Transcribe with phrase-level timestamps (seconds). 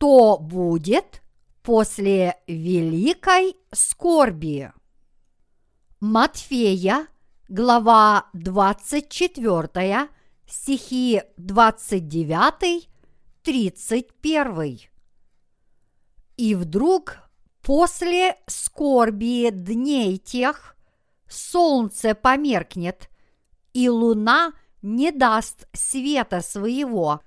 [0.00, 1.20] что будет
[1.62, 4.72] после великой скорби.
[6.00, 7.06] Матфея,
[7.50, 10.08] глава 24,
[10.46, 12.88] стихи 29,
[13.42, 14.80] 31.
[16.38, 17.18] И вдруг
[17.60, 20.76] после скорби дней тех
[21.28, 23.10] солнце померкнет,
[23.74, 27.20] и луна не даст света своего,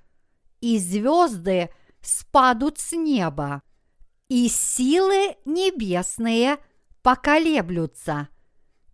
[0.60, 1.70] и звезды
[2.06, 3.62] спадут с неба,
[4.28, 6.58] и силы небесные
[7.02, 8.28] поколеблются.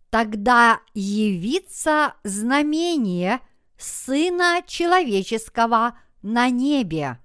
[0.09, 3.39] Тогда явится знамение
[3.77, 7.19] Сына Человеческого на небе,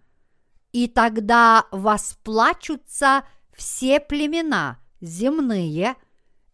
[0.73, 5.97] и тогда восплачутся все племена земные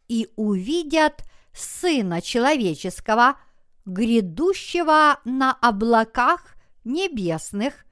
[0.08, 3.36] и увидят Сына Человеческого,
[3.84, 7.84] грядущего на облаках небесных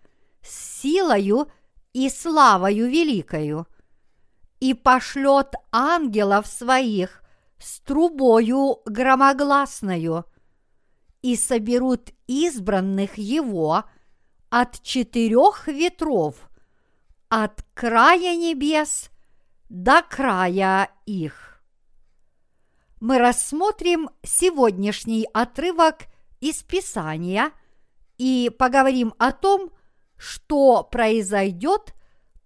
[0.43, 1.51] с силою
[1.93, 3.67] и славою великою,
[4.61, 7.23] и пошлет ангелов своих
[7.59, 10.25] с трубою громогласною,
[11.23, 13.85] и соберут избранных его
[14.49, 16.51] от четырех ветров,
[17.29, 19.11] от края небес
[19.69, 21.63] до края их.
[23.01, 26.05] Мы рассмотрим сегодняшний отрывок
[26.41, 27.53] из Писания
[28.19, 29.71] и поговорим о том,
[30.21, 31.95] что произойдет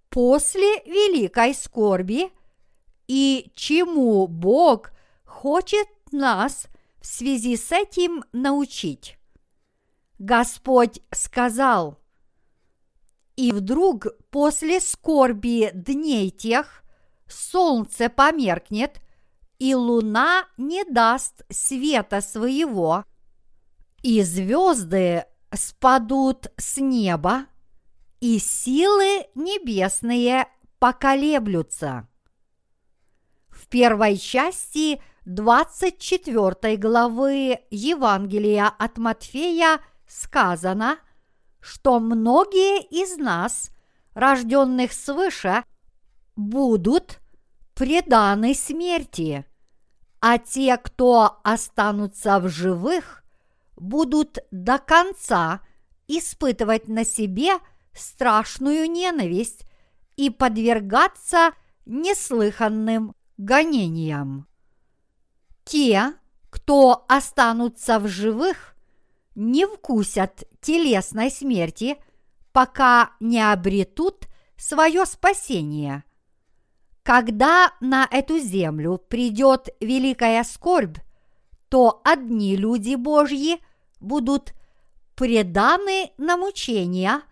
[0.09, 2.31] после великой скорби
[3.09, 4.93] и чему Бог
[5.25, 6.69] хочет нас
[7.01, 9.19] в связи с этим научить.
[10.21, 11.99] Господь сказал,
[13.35, 16.85] «И вдруг после скорби дней тех
[17.27, 19.01] солнце померкнет,
[19.59, 23.05] и луна не даст света своего,
[24.03, 27.47] и звезды спадут с неба,
[28.25, 30.49] и силы небесные
[30.79, 32.09] поколеблются.
[33.51, 40.97] В первой части 24 главы Евангелия от Матфея сказано,
[41.61, 43.69] что многие из нас,
[44.15, 45.63] рожденных свыше,
[46.35, 47.19] будут
[47.75, 49.45] преданы смерти,
[50.21, 53.23] а те, кто останутся в живых,
[53.77, 55.61] будут до конца
[56.09, 57.59] испытывать на себе
[57.95, 59.67] страшную ненависть
[60.17, 61.53] и подвергаться
[61.87, 64.47] неслыханным гонениям.
[65.65, 66.15] Те,
[66.51, 68.77] кто останутся в живых,
[69.35, 71.97] не вкусят телесной смерти,
[72.53, 74.27] пока не обретут
[74.57, 76.05] свое спасение.
[77.03, 80.99] Когда на эту землю придет великая скорбь,
[81.69, 83.59] то одни люди Божьи
[84.01, 84.55] будут
[85.17, 87.23] преданы на мучения,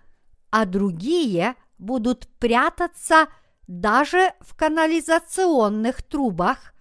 [0.53, 3.27] а другие будут прятаться
[3.67, 6.75] даже в канализационных трубах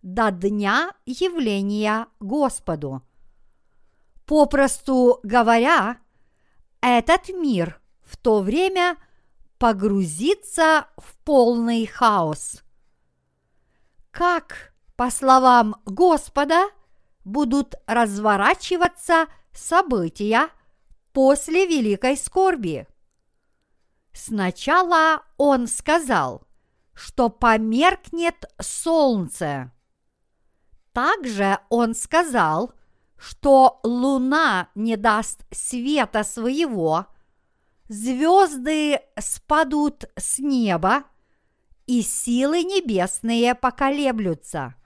[0.00, 3.02] до дня явления Господу.
[4.26, 5.98] Попросту говоря,
[6.80, 8.96] этот мир в то время
[9.58, 12.62] погрузится в полный хаос.
[14.12, 16.68] Как, по словам Господа,
[17.24, 20.48] будут разворачиваться события
[21.12, 22.86] после великой скорби.
[24.16, 26.48] Сначала он сказал,
[26.94, 29.72] что померкнет солнце.
[30.94, 32.72] Также он сказал,
[33.18, 37.08] что луна не даст света своего,
[37.88, 41.04] звезды спадут с неба,
[41.84, 44.76] и силы небесные поколеблются.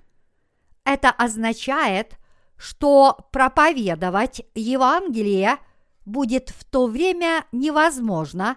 [0.85, 2.19] Это означает,
[2.57, 5.59] что проповедовать Евангелие
[6.05, 8.57] будет в то время невозможно,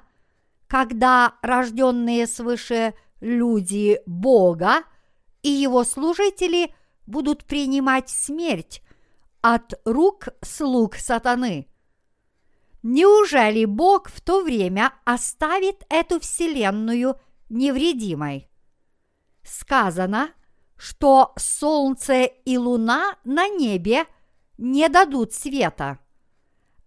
[0.68, 4.84] когда рожденные свыше люди Бога
[5.42, 6.74] и его служители
[7.06, 8.82] будут принимать смерть
[9.42, 11.68] от рук слуг сатаны.
[12.82, 17.18] Неужели Бог в то время оставит эту вселенную
[17.50, 18.50] невредимой?
[19.44, 20.32] Сказано–
[20.84, 24.06] что солнце и луна на небе
[24.58, 26.00] не дадут света.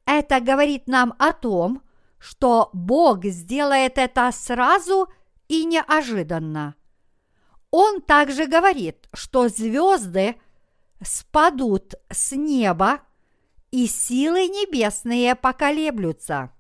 [0.05, 1.81] Это говорит нам о том,
[2.19, 5.09] что Бог сделает это сразу
[5.49, 6.75] и неожиданно.
[7.71, 10.37] Он также говорит, что звезды
[11.03, 13.01] спадут с неба,
[13.71, 16.53] и силы небесные поколеблются.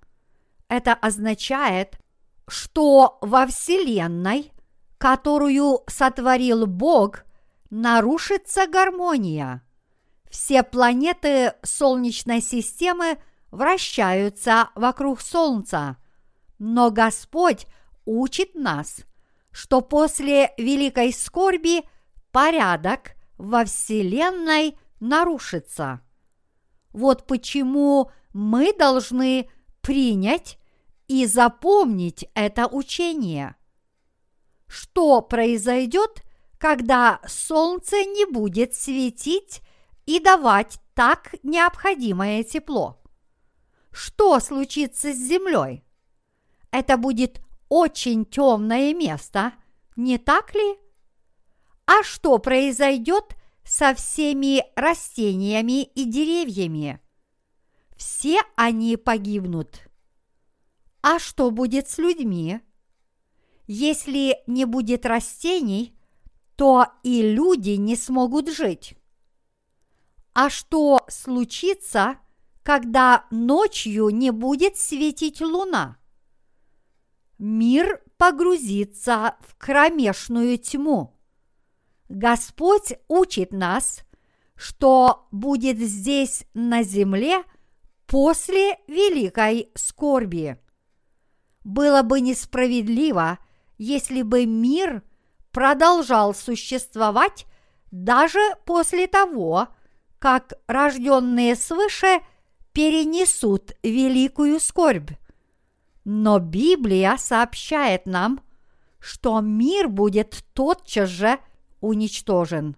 [0.68, 1.98] Это означает,
[2.48, 4.52] что во Вселенной,
[4.98, 7.24] которую сотворил Бог,
[7.70, 9.62] нарушится гармония.
[10.30, 13.18] Все планеты Солнечной системы
[13.50, 15.96] вращаются вокруг Солнца,
[16.58, 17.66] но Господь
[18.04, 19.04] учит нас,
[19.50, 21.82] что после великой скорби
[22.32, 26.00] порядок во Вселенной нарушится.
[26.92, 29.50] Вот почему мы должны
[29.80, 30.58] принять
[31.08, 33.56] и запомнить это учение.
[34.66, 36.22] Что произойдет,
[36.58, 39.62] когда солнце не будет светить
[40.06, 42.98] и давать так необходимое тепло?
[43.96, 45.82] Что случится с землей?
[46.70, 47.40] Это будет
[47.70, 49.54] очень темное место,
[49.96, 50.76] не так ли?
[51.86, 53.34] А что произойдет
[53.64, 57.00] со всеми растениями и деревьями?
[57.96, 59.88] Все они погибнут.
[61.00, 62.60] А что будет с людьми?
[63.66, 65.98] Если не будет растений,
[66.56, 68.94] то и люди не смогут жить.
[70.34, 72.18] А что случится,
[72.66, 75.98] когда ночью не будет светить луна?
[77.38, 81.16] Мир погрузится в кромешную тьму.
[82.08, 84.00] Господь учит нас,
[84.56, 87.44] что будет здесь на земле
[88.08, 90.58] после великой скорби.
[91.62, 93.38] Было бы несправедливо,
[93.78, 95.04] если бы мир
[95.52, 97.46] продолжал существовать
[97.92, 99.68] даже после того,
[100.18, 102.22] как рожденные свыше
[102.76, 105.12] перенесут великую скорбь.
[106.04, 108.42] Но Библия сообщает нам,
[108.98, 111.38] что мир будет тотчас же
[111.80, 112.76] уничтожен.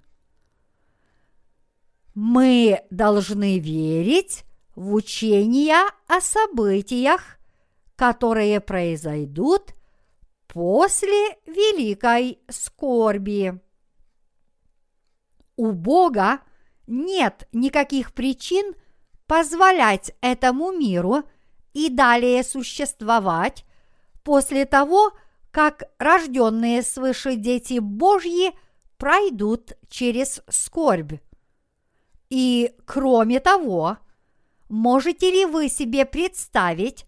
[2.14, 4.44] Мы должны верить
[4.76, 7.40] в учения о событиях,
[7.96, 9.74] которые произойдут
[10.46, 13.60] после великой скорби.
[15.56, 16.42] У Бога
[16.86, 18.76] нет никаких причин
[19.28, 21.22] позволять этому миру
[21.72, 23.64] и далее существовать
[24.24, 25.12] после того,
[25.52, 28.52] как рожденные свыше дети Божьи–
[28.98, 31.14] пройдут через скорбь.
[32.28, 33.96] И кроме того,
[34.68, 37.06] можете ли вы себе представить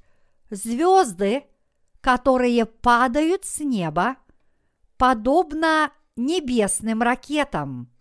[0.49, 1.45] звезды,
[2.01, 4.17] которые падают с неба,
[4.97, 7.93] подобно небесным ракетам?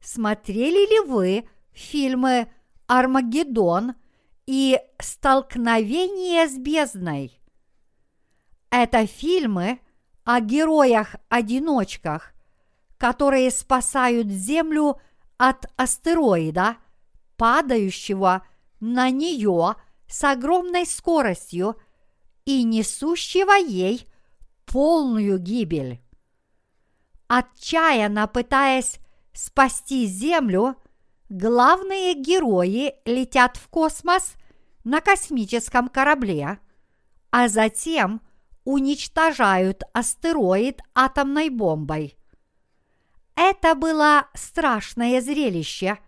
[0.00, 2.50] Смотрели ли вы фильмы
[2.98, 3.94] «Армагеддон»
[4.46, 7.40] и «Столкновение с бездной»?
[8.70, 9.80] Это фильмы
[10.22, 12.32] о героях-одиночках,
[12.96, 15.00] которые спасают Землю
[15.38, 16.76] от астероида,
[17.36, 18.46] падающего
[18.78, 19.74] на нее
[20.06, 21.76] с огромной скоростью
[22.44, 24.06] и несущего ей
[24.66, 26.00] полную гибель.
[27.26, 29.00] Отчаянно пытаясь
[29.32, 30.76] спасти Землю,
[31.28, 34.34] главные герои летят в космос
[34.84, 36.58] на космическом корабле,
[37.30, 38.20] а затем
[38.64, 42.16] уничтожают астероид атомной бомбой–
[43.36, 45.98] это было страшное зрелище,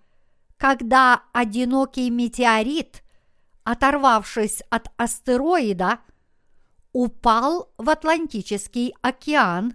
[0.56, 3.02] когда одинокий метеорит,
[3.64, 5.98] оторвавшись от астероида,
[6.92, 9.74] упал в Атлантический океан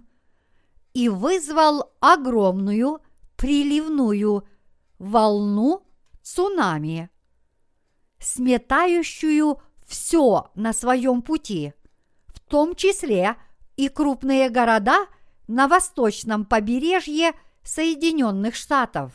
[0.94, 3.00] и вызвал огромную
[3.36, 4.48] приливную
[5.02, 5.82] волну
[6.22, 7.10] цунами,
[8.18, 11.74] сметающую все на своем пути,
[12.28, 13.36] в том числе
[13.76, 15.06] и крупные города–
[15.52, 19.12] на восточном побережье Соединенных Штатов.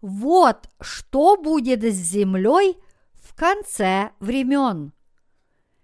[0.00, 2.76] Вот что будет с Землей
[3.14, 4.92] в конце времен.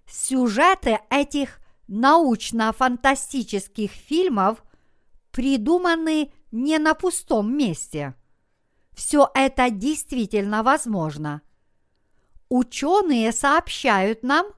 [0.07, 1.59] Сюжеты этих
[1.89, 4.63] научно-фантастических фильмов
[5.33, 8.15] придуманы не на пустом месте.
[8.99, 11.43] Все это действительно возможно.
[12.49, 14.49] Ученые сообщают нам,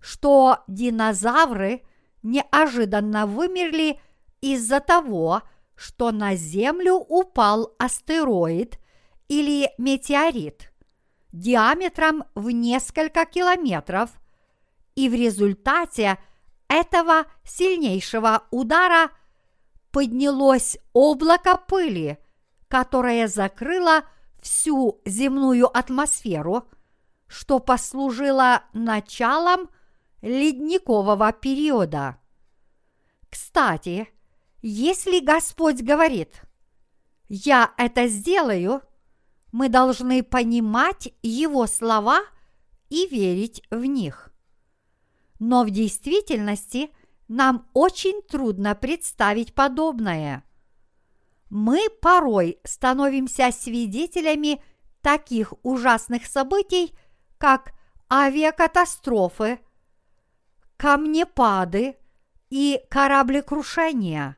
[0.00, 1.80] что динозавры
[2.22, 3.98] неожиданно вымерли
[4.42, 5.40] из-за того,
[5.76, 8.78] что на Землю упал астероид
[9.28, 10.74] или метеорит
[11.32, 14.10] диаметром в несколько километров,
[14.94, 16.18] и в результате
[16.68, 19.10] этого сильнейшего удара
[19.90, 22.18] поднялось облако пыли,
[22.68, 24.04] которое закрыло
[24.40, 26.68] всю земную атмосферу,
[27.26, 29.68] что послужило началом
[30.22, 32.18] ледникового периода.
[33.28, 34.08] Кстати,
[34.62, 36.42] если Господь говорит,
[37.28, 38.82] я это сделаю,
[39.52, 42.20] мы должны понимать Его слова
[42.88, 44.32] и верить в них.
[45.38, 46.90] Но в действительности
[47.28, 50.44] нам очень трудно представить подобное.
[51.48, 54.62] Мы порой становимся свидетелями
[55.00, 56.96] таких ужасных событий,
[57.38, 57.72] как
[58.10, 59.60] авиакатастрофы,
[60.76, 61.96] камнепады
[62.50, 64.36] и кораблекрушения.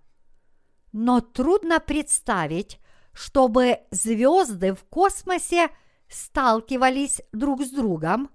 [0.92, 2.80] Но трудно представить,
[3.12, 5.70] чтобы звезды в космосе
[6.08, 8.30] сталкивались друг с другом,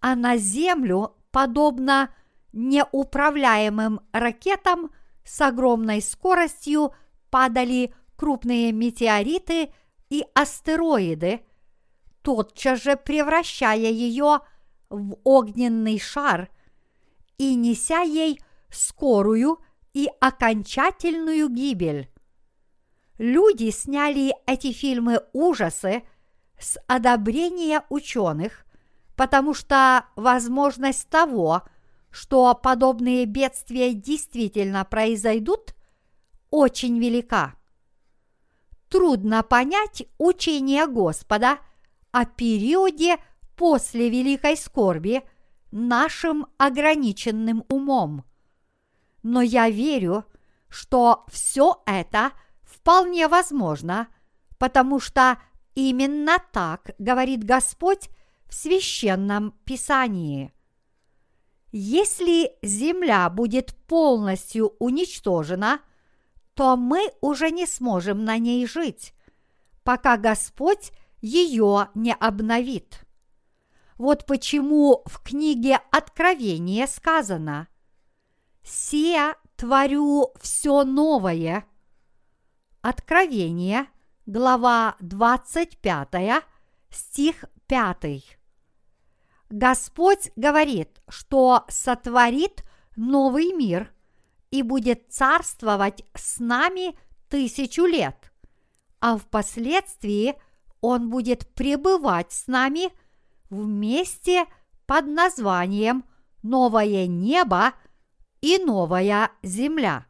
[0.00, 2.14] а на Землю, подобно
[2.52, 4.90] неуправляемым ракетам,
[5.24, 6.94] с огромной скоростью
[7.30, 9.72] падали крупные метеориты
[10.10, 11.40] и астероиды,
[12.22, 14.40] тотчас же превращая ее
[14.90, 16.50] в огненный шар
[17.36, 19.58] и неся ей скорую
[19.94, 22.10] и окончательную гибель.
[23.18, 26.02] Люди сняли эти фильмы ужасы
[26.58, 28.64] с одобрения ученых,
[29.16, 31.62] потому что возможность того,
[32.10, 35.74] что подобные бедствия действительно произойдут,
[36.50, 37.54] очень велика.
[38.88, 41.58] Трудно понять учение Господа
[42.10, 43.18] о периоде
[43.56, 45.22] после великой скорби
[45.70, 48.24] нашим ограниченным умом.
[49.22, 50.24] Но я верю,
[50.68, 54.08] что все это вполне возможно,
[54.58, 55.38] потому что
[55.74, 58.08] именно так говорит Господь
[58.46, 60.52] в священном Писании.
[61.70, 65.80] Если земля будет полностью уничтожена,
[66.58, 69.14] то мы уже не сможем на ней жить,
[69.84, 73.06] пока Господь ее не обновит.
[73.96, 77.68] Вот почему в книге Откровения сказано
[78.64, 81.64] «Се творю все новое».
[82.80, 83.86] Откровение,
[84.26, 86.42] глава 25,
[86.90, 88.36] стих 5.
[89.48, 92.64] Господь говорит, что сотворит
[92.96, 93.94] новый мир
[94.50, 98.32] и будет царствовать с нами тысячу лет,
[99.00, 100.34] а впоследствии
[100.80, 102.90] Он будет пребывать с нами
[103.50, 104.46] вместе
[104.86, 106.04] под названием
[106.42, 107.74] «Новое небо»
[108.40, 110.06] и «Новая земля».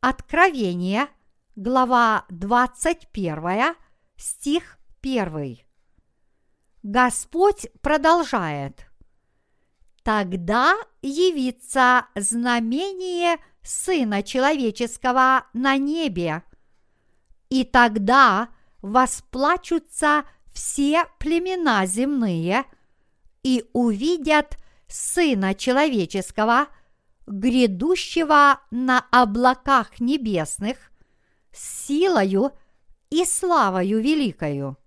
[0.00, 1.08] Откровение,
[1.56, 3.76] глава 21,
[4.16, 5.58] стих 1.
[6.82, 8.89] Господь продолжает.
[10.02, 16.42] Тогда явится знамение Сына Человеческого на небе,
[17.50, 18.48] и тогда
[18.80, 22.64] восплачутся все племена земные
[23.42, 24.56] и увидят
[24.88, 26.68] Сына Человеческого,
[27.26, 30.90] грядущего на облаках небесных,
[31.52, 32.52] с силою
[33.10, 34.78] и славою великою.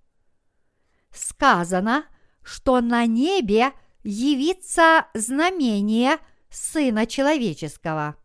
[1.12, 2.06] Сказано,
[2.42, 3.72] что на небе
[4.04, 6.18] явится знамение
[6.50, 8.16] Сына Человеческого.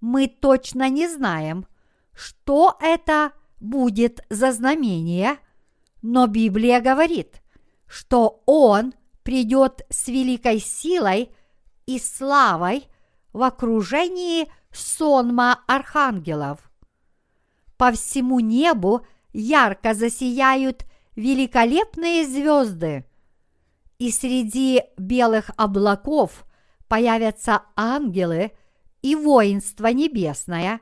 [0.00, 1.66] Мы точно не знаем,
[2.12, 5.38] что это будет за знамение,
[6.02, 7.40] но Библия говорит,
[7.86, 11.30] что Он придет с великой силой
[11.86, 12.88] и славой
[13.32, 16.70] в окружении сонма архангелов.
[17.76, 20.84] По всему небу ярко засияют
[21.16, 23.06] великолепные звезды,
[24.02, 26.44] и среди белых облаков
[26.88, 28.50] появятся ангелы
[29.00, 30.80] и воинство небесное,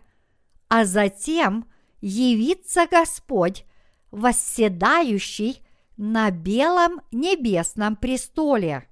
[0.69, 3.67] а затем явится Господь,
[4.11, 5.61] восседающий
[5.99, 8.89] на белом небесном престоле.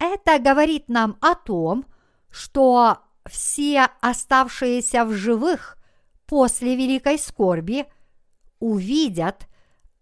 [0.00, 1.86] Это говорит нам о том,
[2.30, 5.78] что все оставшиеся в живых
[6.26, 7.86] после великой скорби
[8.58, 9.46] увидят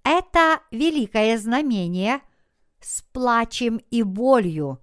[0.02, 2.22] это великое знамение
[2.86, 4.80] с плачем и болью,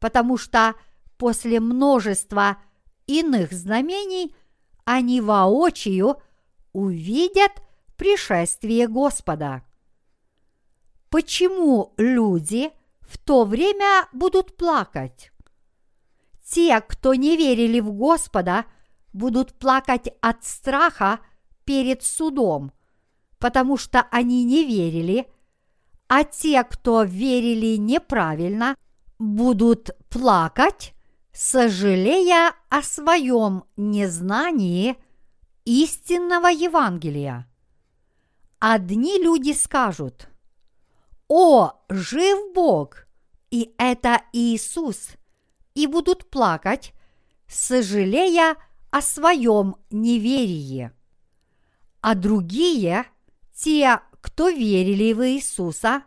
[0.00, 0.74] потому что
[1.16, 2.58] после множества
[3.06, 4.34] иных знамений
[4.84, 6.16] они воочию
[6.72, 7.52] увидят
[7.96, 9.62] пришествие Господа.
[11.10, 15.30] Почему люди в то время будут плакать?
[16.44, 18.64] Те, кто не верили в Господа,
[19.12, 21.20] будут плакать от страха
[21.64, 22.72] перед судом–
[23.38, 25.30] потому что они не верили,
[26.08, 28.76] а те, кто верили неправильно,
[29.18, 30.94] будут плакать,
[31.32, 34.96] сожалея о своем незнании
[35.64, 37.46] истинного Евангелия.
[38.58, 40.28] Одни люди скажут,
[41.28, 43.06] «О, жив Бог!»
[43.50, 45.12] И это Иисус,
[45.74, 46.92] и будут плакать,
[47.46, 48.56] сожалея
[48.90, 50.90] о своем неверии.
[52.00, 53.06] А другие–
[53.54, 56.02] те, кто верили в Иисуса,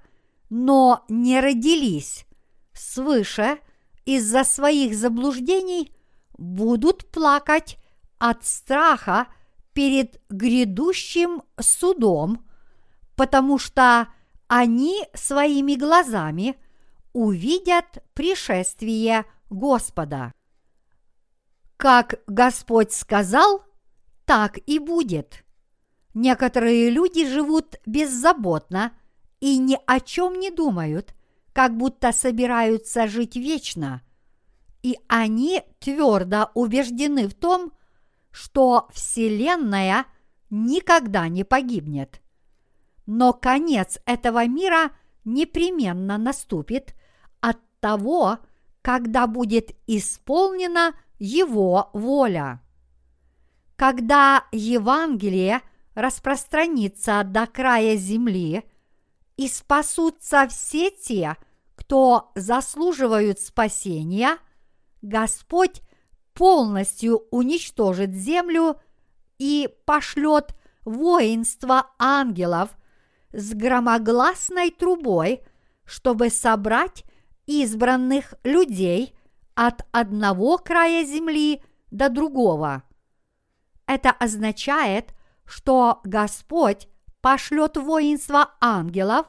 [0.50, 2.25] но не родились
[2.74, 3.60] свыше
[4.06, 5.94] из-за своих заблуждений,
[6.38, 7.77] будут плакать
[8.18, 9.27] от страха
[9.74, 12.46] перед грядущим судом,
[13.15, 14.08] потому что
[14.48, 16.58] они своими глазами
[17.13, 20.34] увидят пришествие Господа.
[21.77, 23.63] Как Господь сказал,
[24.25, 25.44] так и будет.
[26.13, 28.94] Некоторые люди живут беззаботно
[29.39, 31.15] и ни о чем не думают,
[31.53, 34.01] как будто собираются жить вечно.
[34.84, 37.72] И они твердо убеждены в том,
[38.32, 40.06] что Вселенная
[40.50, 42.22] никогда не погибнет.
[43.06, 44.91] Но конец этого мира
[45.24, 46.94] непременно наступит
[47.39, 48.39] от того,
[48.82, 52.62] когда будет исполнена Его воля.
[53.75, 55.62] Когда Евангелие
[55.95, 58.63] распространится до края земли,
[59.38, 61.36] и спасутся все те,
[61.75, 64.38] кто заслуживают спасения,
[65.01, 65.81] Господь
[66.33, 68.79] полностью уничтожит землю
[69.39, 72.69] и пошлет воинство ангелов
[73.33, 75.41] с громогласной трубой,
[75.86, 77.03] чтобы собрать
[77.48, 79.15] избранных людей
[79.55, 82.83] от одного края земли до другого.
[83.88, 85.13] Это означает,
[85.45, 86.88] что Господь
[87.21, 89.27] пошлет воинство ангелов,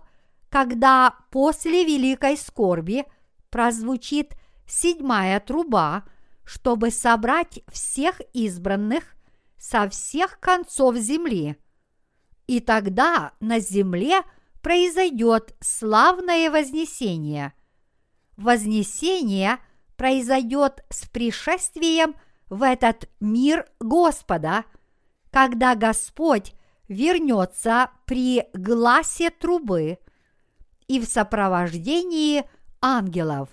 [0.48, 3.04] когда после великой скорби
[3.50, 4.34] прозвучит
[4.66, 6.04] седьмая труба,
[6.44, 9.14] чтобы собрать всех избранных
[9.58, 11.56] со всех концов земли.
[12.46, 14.22] И тогда на земле
[14.60, 17.52] произойдет славное вознесение.
[18.36, 19.58] Вознесение
[19.96, 22.14] произойдет с пришествием
[22.48, 24.64] в этот мир Господа,
[25.32, 26.54] когда Господь
[26.88, 29.98] вернется при гласе трубы
[30.86, 32.44] и в сопровождении
[32.82, 33.48] ангелов.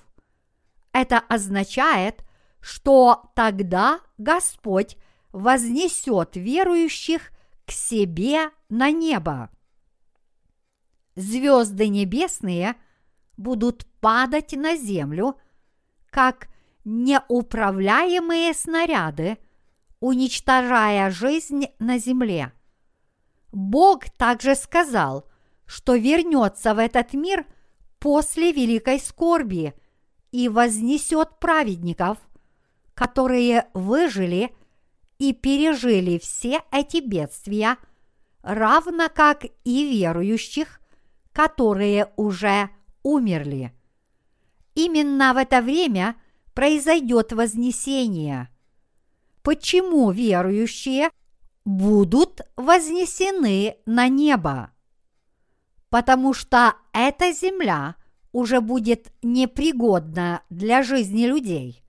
[0.91, 2.23] Это означает,
[2.59, 4.97] что тогда Господь
[5.31, 7.31] вознесет верующих
[7.65, 9.49] к себе на небо.
[11.15, 12.75] Звезды небесные
[13.37, 15.39] будут падать на землю,
[16.09, 16.49] как
[16.83, 19.37] неуправляемые снаряды,
[19.99, 22.53] уничтожая жизнь на земле.
[23.51, 25.25] Бог также сказал,
[25.65, 27.45] что вернется в этот мир
[27.99, 29.73] после великой скорби
[30.31, 32.17] и вознесет праведников,
[32.93, 34.53] которые выжили
[35.17, 37.77] и пережили все эти бедствия,
[38.41, 40.79] равно как и верующих,
[41.33, 42.69] которые уже
[43.03, 43.73] умерли.
[44.75, 46.15] Именно в это время
[46.53, 48.49] произойдет вознесение.
[49.49, 51.09] Почему верующие
[51.65, 54.69] будут вознесены на небо?
[55.89, 57.95] Потому что эта земля
[58.31, 61.83] уже будет непригодна для жизни людей.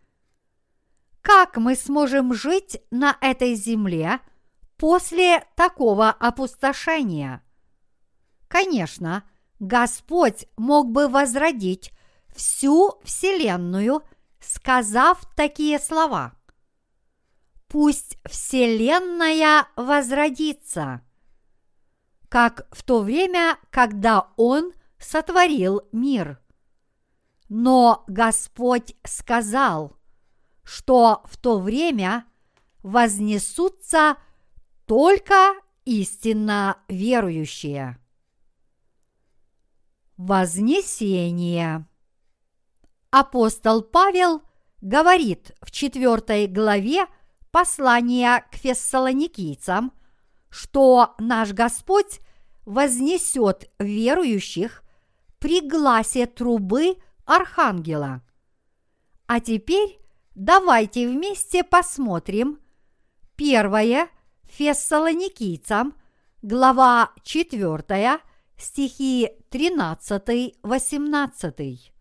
[1.21, 4.21] Как мы сможем жить на этой земле
[4.79, 7.43] после такого опустошения?
[8.49, 9.25] Конечно,
[9.59, 11.93] Господь мог бы возродить
[12.35, 14.03] всю Вселенную,
[14.41, 16.40] сказав такие слова.
[17.71, 21.01] Пусть Вселенная возродится,
[22.29, 26.39] как в то время, когда Он сотворил мир.
[27.49, 29.97] Но Господь сказал–
[30.71, 32.25] что в то время
[32.85, 34.17] вознесутся
[34.87, 35.55] только
[35.85, 37.99] истинно верующие.
[40.17, 41.89] Вознесение.
[43.11, 44.43] Апостол Павел
[44.81, 47.07] говорит в четвертой главе
[47.51, 49.93] послания к фессалоникийцам,
[50.49, 52.21] что наш Господь
[52.65, 54.83] вознесет верующих
[55.39, 58.23] при гласе трубы архангела.
[59.27, 60.01] А теперь
[60.41, 62.59] Давайте вместе посмотрим
[63.37, 64.09] первое
[64.45, 65.95] Фессалоникийцам,
[66.41, 68.21] глава 4,
[68.57, 71.93] стихи 13-18.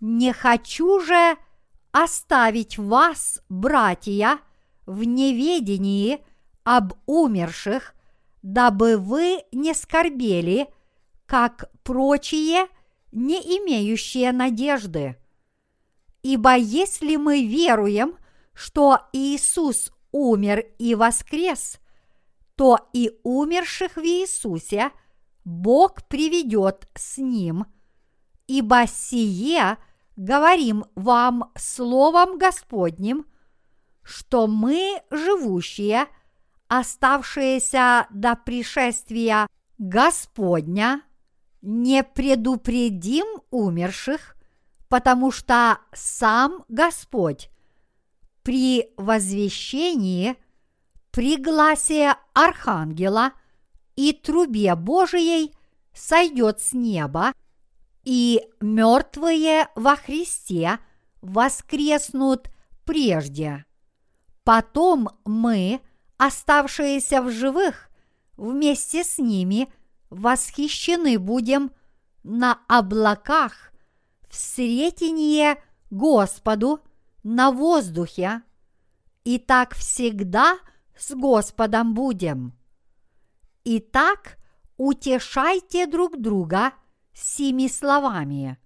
[0.00, 1.36] «Не хочу же
[1.92, 4.38] оставить вас, братья,
[4.86, 6.24] в неведении
[6.64, 7.94] об умерших,
[8.42, 10.68] дабы вы не скорбели,
[11.26, 12.66] как прочие,
[13.12, 15.16] не имеющие надежды.
[16.22, 18.16] Ибо если мы веруем,
[18.54, 21.78] что Иисус умер и воскрес,
[22.56, 24.90] то и умерших в Иисусе
[25.44, 27.66] Бог приведет с Ним,
[28.46, 29.78] ибо сие
[30.18, 33.24] говорим вам Словом Господним,
[34.02, 36.06] что мы, живущие,
[36.66, 39.46] оставшиеся до пришествия
[39.78, 41.02] Господня,
[41.62, 44.36] не предупредим умерших,
[44.88, 47.50] потому что сам Господь
[48.42, 50.36] при возвещении,
[51.12, 53.32] при гласе Архангела
[53.94, 55.54] и трубе Божией
[55.94, 57.32] сойдет с неба,
[58.08, 60.78] и мертвые во Христе
[61.20, 62.48] воскреснут
[62.86, 63.66] прежде.
[64.44, 65.82] Потом мы,
[66.16, 67.90] оставшиеся в живых,
[68.38, 69.70] вместе с ними
[70.08, 71.70] восхищены будем
[72.22, 73.72] на облаках
[74.30, 76.80] в сретенье Господу
[77.24, 78.40] на воздухе,
[79.24, 80.56] и так всегда
[80.96, 82.54] с Господом будем.
[83.64, 84.38] Итак,
[84.78, 86.72] утешайте друг друга
[87.18, 88.58] сими словами.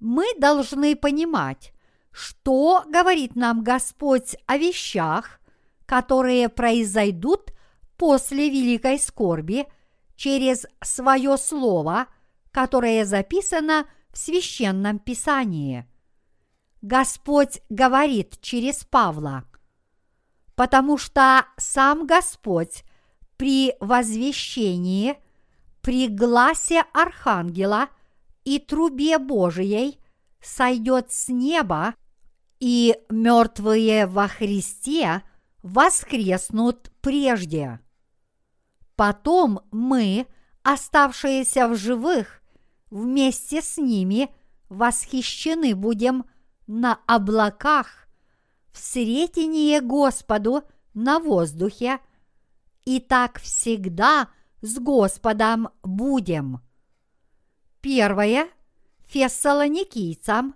[0.00, 1.72] Мы должны понимать,
[2.10, 5.40] что говорит нам Господь о вещах,
[5.86, 7.52] которые произойдут
[7.96, 9.66] после великой скорби
[10.16, 12.06] через свое слово,
[12.50, 15.86] которое записано в священном писании.
[16.82, 19.44] Господь говорит через Павла,
[20.54, 22.84] потому что сам Господь
[23.36, 25.16] при возвещении,
[25.84, 27.90] при гласе Архангела
[28.44, 30.00] и трубе Божией
[30.40, 31.94] сойдет с неба,
[32.58, 35.22] и мертвые во Христе
[35.62, 37.80] воскреснут прежде.
[38.96, 40.26] Потом мы,
[40.62, 42.40] оставшиеся в живых,
[42.88, 44.30] вместе с ними
[44.70, 46.24] восхищены будем
[46.66, 48.08] на облаках,
[48.72, 50.62] в сретении Господу
[50.94, 51.98] на воздухе,
[52.86, 54.30] и так всегда
[54.64, 56.60] с Господом будем.
[57.82, 58.48] Первое
[59.06, 60.54] Фессалоникийцам,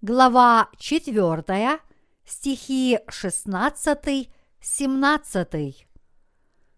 [0.00, 1.80] глава 4,
[2.24, 5.74] стихи 16-17.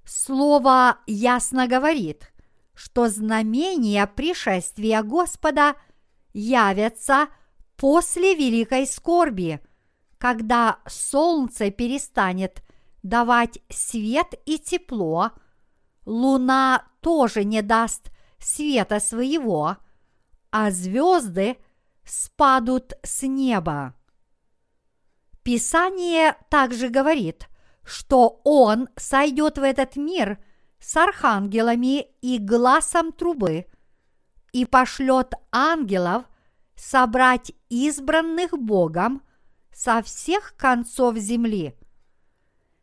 [0.07, 2.33] Слово ясно говорит,
[2.73, 5.75] что знамения пришествия Господа
[6.33, 7.29] явятся
[7.77, 9.61] после великой скорби,
[10.17, 12.63] когда солнце перестанет
[13.03, 15.33] давать свет и тепло,
[16.05, 19.77] луна тоже не даст света своего,
[20.51, 21.57] а звезды
[22.05, 23.95] спадут с неба.
[25.43, 27.49] Писание также говорит,
[27.85, 30.39] что Он сойдет в этот мир
[30.79, 33.67] с архангелами и глазом трубы
[34.53, 36.25] и пошлет ангелов
[36.75, 39.23] собрать избранных Богом
[39.73, 41.77] со всех концов земли.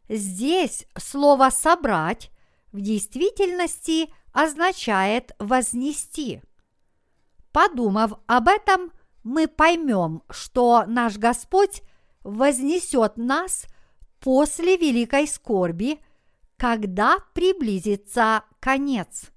[0.08, 2.32] Здесь слово «собрать»
[2.72, 6.42] в действительности означает «вознести».
[7.52, 8.92] Подумав об этом,
[9.24, 11.82] мы поймем, что наш Господь
[12.24, 13.66] вознесет нас
[14.20, 16.00] после великой скорби,
[16.56, 19.32] когда приблизится конец.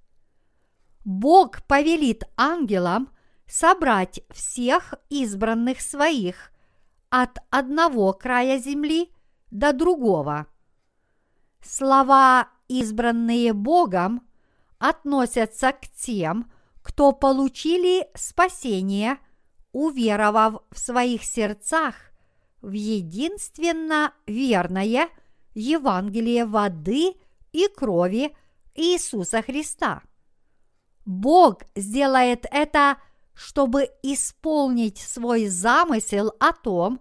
[1.05, 3.11] Бог повелит ангелам
[3.47, 6.53] собрать всех избранных своих
[7.09, 9.11] от одного края земли
[9.51, 10.47] до другого.
[11.61, 14.23] Слова, избранные Богом,
[14.79, 16.51] относятся к тем,
[16.83, 19.19] кто получили спасение,
[19.73, 21.95] уверовав в своих сердцах
[22.63, 25.09] в единственно верное
[25.55, 27.15] Евангелие воды
[27.53, 28.37] и крови
[28.75, 30.03] Иисуса Христа.
[31.05, 32.99] Бог сделает это,
[33.35, 37.01] чтобы исполнить свой замысел о том,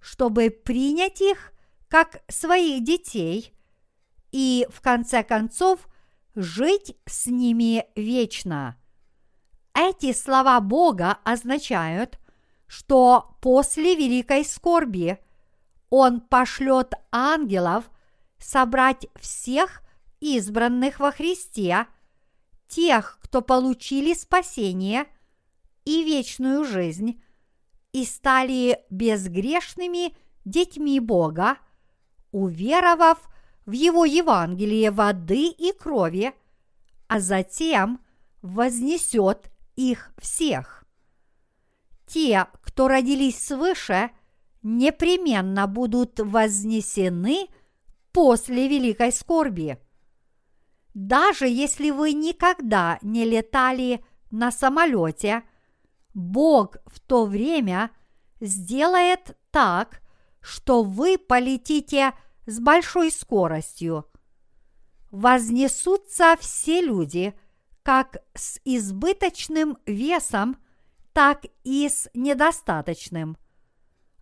[0.00, 1.52] чтобы принять их
[1.88, 3.55] как своих детей
[4.36, 5.88] и, в конце концов,
[6.34, 8.76] жить с ними вечно.
[9.72, 12.18] Эти слова Бога означают,
[12.66, 15.18] что после великой скорби
[15.88, 17.90] Он пошлет ангелов
[18.36, 19.80] собрать всех
[20.20, 21.86] избранных во Христе,
[22.68, 25.06] тех, кто получили спасение
[25.86, 27.22] и вечную жизнь,
[27.92, 31.56] и стали безгрешными детьми Бога,
[32.32, 33.18] уверовав
[33.66, 36.32] в Его Евангелие воды и крови,
[37.08, 38.00] а затем
[38.40, 40.84] вознесет их всех.
[42.06, 44.10] Те, кто родились свыше,
[44.62, 47.48] непременно будут вознесены
[48.12, 49.78] после великой скорби.
[50.94, 55.42] Даже если вы никогда не летали на самолете,
[56.14, 57.90] Бог в то время
[58.40, 60.00] сделает так,
[60.40, 62.14] что вы полетите
[62.46, 64.06] с большой скоростью.
[65.10, 67.34] Вознесутся все люди–
[67.86, 70.56] как с избыточным весом,
[71.12, 73.36] так и с недостаточным.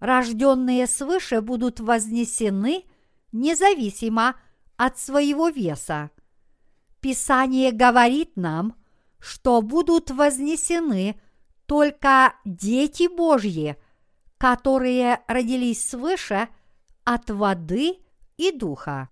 [0.01, 2.85] Рожденные свыше будут вознесены
[3.33, 4.37] независимо
[4.77, 6.11] от своего веса.
[7.01, 8.77] Писание говорит нам,
[9.19, 11.19] что будут вознесены
[11.65, 13.79] только дети Божьи,
[14.37, 16.49] которые родились свыше
[17.05, 17.97] от воды
[18.37, 19.09] и духа.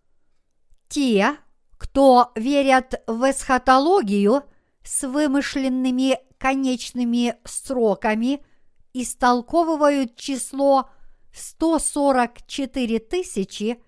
[0.89, 1.37] Те,
[1.79, 4.43] кто верят в эсхатологию
[4.85, 8.45] с вымышленными конечными сроками
[8.93, 10.91] истолковывают число
[11.33, 13.83] 144 тысячи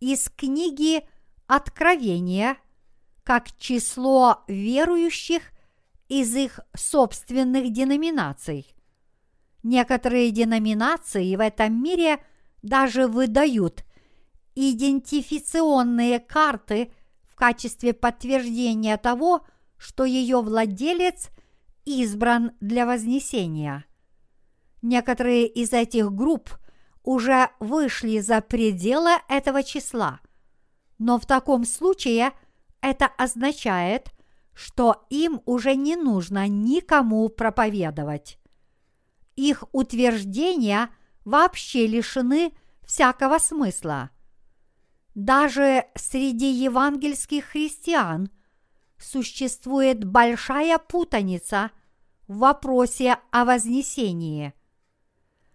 [0.00, 1.06] из книги
[1.46, 2.56] Откровения
[3.24, 5.42] как число верующих
[6.08, 8.74] из их собственных деноминаций.
[9.62, 12.22] Некоторые деноминации в этом мире
[12.62, 13.84] даже выдают
[14.54, 16.92] идентификационные карты
[17.24, 19.46] в качестве подтверждения того,
[19.78, 21.28] что ее владелец
[21.84, 23.84] избран для вознесения.
[24.80, 26.50] Некоторые из этих групп
[27.02, 30.20] уже вышли за пределы этого числа,
[30.98, 32.32] но в таком случае
[32.80, 34.12] это означает,
[34.54, 38.38] что им уже не нужно никому проповедовать.
[39.34, 40.90] Их утверждения
[41.24, 44.10] вообще лишены всякого смысла.
[45.14, 48.30] Даже среди евангельских христиан
[48.98, 51.70] существует большая путаница
[52.28, 54.54] в вопросе о вознесении.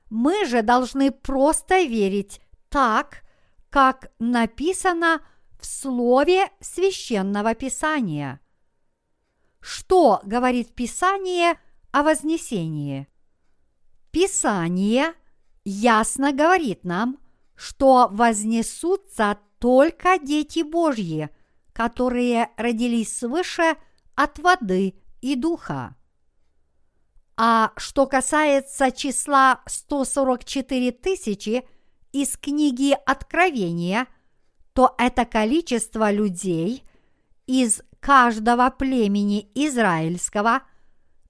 [0.10, 2.40] Мы же должны просто верить
[2.70, 3.24] так,
[3.70, 5.22] как написано
[5.60, 8.40] в слове священного писания.
[9.60, 11.60] Что говорит Писание
[11.92, 13.08] о вознесении?
[14.12, 15.14] Писание
[15.66, 17.18] ясно говорит нам,
[17.56, 21.30] что вознесутся только дети Божьи,
[21.74, 23.76] которые родились свыше
[24.16, 25.96] от воды и духа.
[27.36, 31.68] А что касается числа 144 тысячи
[32.12, 34.08] из книги Откровения,
[34.74, 36.84] то это количество людей
[37.46, 40.64] из каждого племени израильского,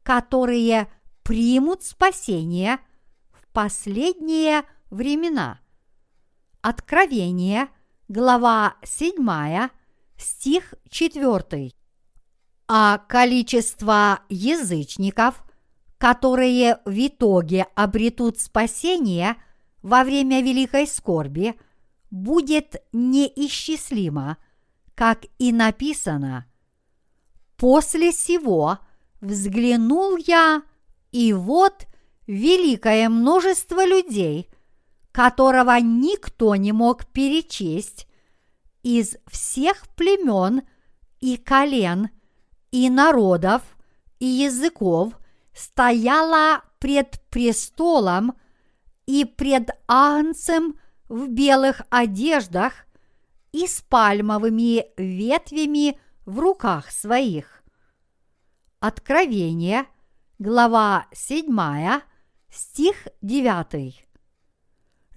[0.04, 0.88] которые
[1.24, 2.80] примут спасение
[3.32, 5.60] в последние времена.
[6.62, 7.68] Откровение,
[8.08, 9.70] глава 7,
[10.18, 11.72] стих 4.
[12.70, 15.44] А количество язычников,
[15.98, 19.36] которые в итоге обретут спасение
[19.82, 21.56] во время великой скорби,
[22.10, 24.38] будет неисчислимо,
[24.96, 26.46] как и написано.
[27.58, 28.80] После сего
[29.20, 30.64] взглянул я,
[31.12, 31.88] и вот
[32.26, 34.50] великое множество людей,
[35.18, 38.08] которого никто не мог перечесть,
[38.84, 40.62] из всех племен
[41.20, 42.10] и колен,
[42.70, 43.64] и народов,
[44.20, 45.14] и языков
[45.56, 48.36] стояла пред престолом
[49.08, 52.74] и пред Агнцем в белых одеждах
[53.52, 57.64] и с пальмовыми ветвями в руках своих.
[58.80, 59.88] Откровение,
[60.38, 62.02] глава 7,
[62.52, 64.07] стих 9.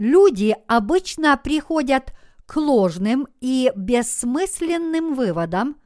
[0.00, 2.14] Люди обычно приходят
[2.46, 5.76] к ложным и бессмысленным выводам,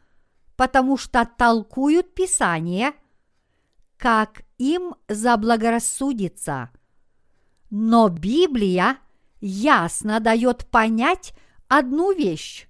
[0.54, 2.92] потому что толкуют Писание,
[3.98, 6.70] как им заблагорассудится.
[7.70, 8.98] Но Библия
[9.40, 11.34] ясно дает понять
[11.66, 12.68] одну вещь.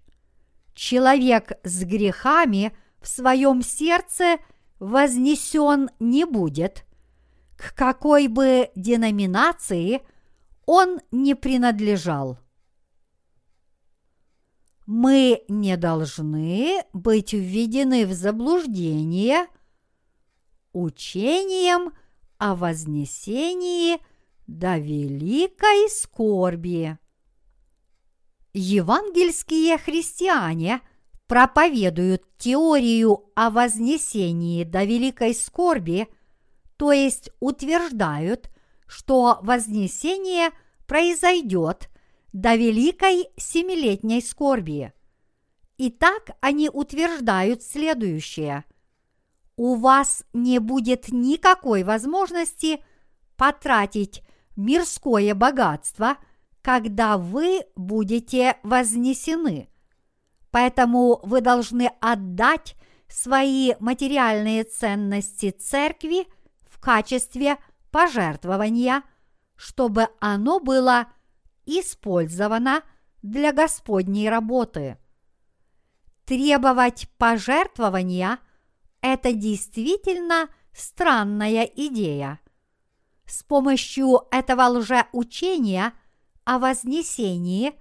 [0.73, 4.39] Человек с грехами в своем сердце
[4.79, 6.87] вознесен не будет,
[7.59, 10.01] к какой бы деноминации
[10.67, 12.39] он не принадлежал.
[14.87, 19.47] Мы не должны быть введены в заблуждение
[20.73, 21.95] учением
[22.37, 23.99] о вознесении
[24.47, 26.99] до великой скорби.
[28.53, 30.81] Евангельские христиане
[31.27, 36.09] проповедуют теорию о вознесении до великой скорби,
[36.77, 38.51] то есть утверждают,
[38.87, 40.51] что вознесение
[40.87, 41.89] произойдет
[42.33, 44.93] до великой семилетней скорби.
[45.77, 48.65] И так они утверждают следующее.
[49.57, 52.85] У вас не будет никакой возможности
[53.37, 54.23] потратить
[54.57, 56.17] мирское богатство–
[56.65, 59.69] когда вы будете вознесены.
[60.51, 62.75] Поэтому вы должны отдать
[63.07, 66.27] свои материальные ценности церкви
[66.63, 67.59] в качестве
[67.95, 69.05] пожертвования,
[69.55, 71.07] чтобы оно было
[71.65, 72.83] использовано
[73.23, 74.99] для Господней работы.
[76.25, 78.41] Требовать пожертвования–
[79.01, 82.41] это действительно странная идея.
[83.27, 85.93] С помощью этого лжеучения–
[86.45, 87.73] о вознесении,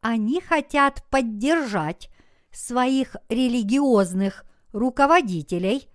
[0.00, 2.08] они хотят поддержать
[2.52, 5.88] своих религиозных руководителей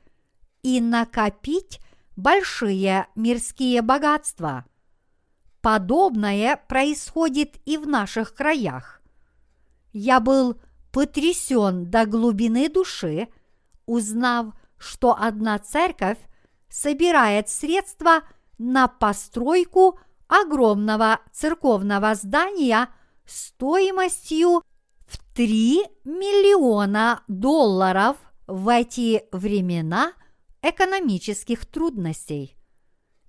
[0.61, 1.79] и накопить
[2.15, 4.65] большие мирские богатства.
[5.61, 9.01] Подобное происходит и в наших краях.
[9.93, 10.59] Я был
[10.91, 13.27] потрясен до глубины души,
[13.85, 16.19] узнав, что одна церковь
[16.69, 18.21] собирает средства
[18.57, 22.89] на постройку огромного церковного здания
[23.25, 24.63] стоимостью
[25.07, 30.13] в 3 миллиона долларов в эти времена
[30.65, 32.57] экономических трудностей.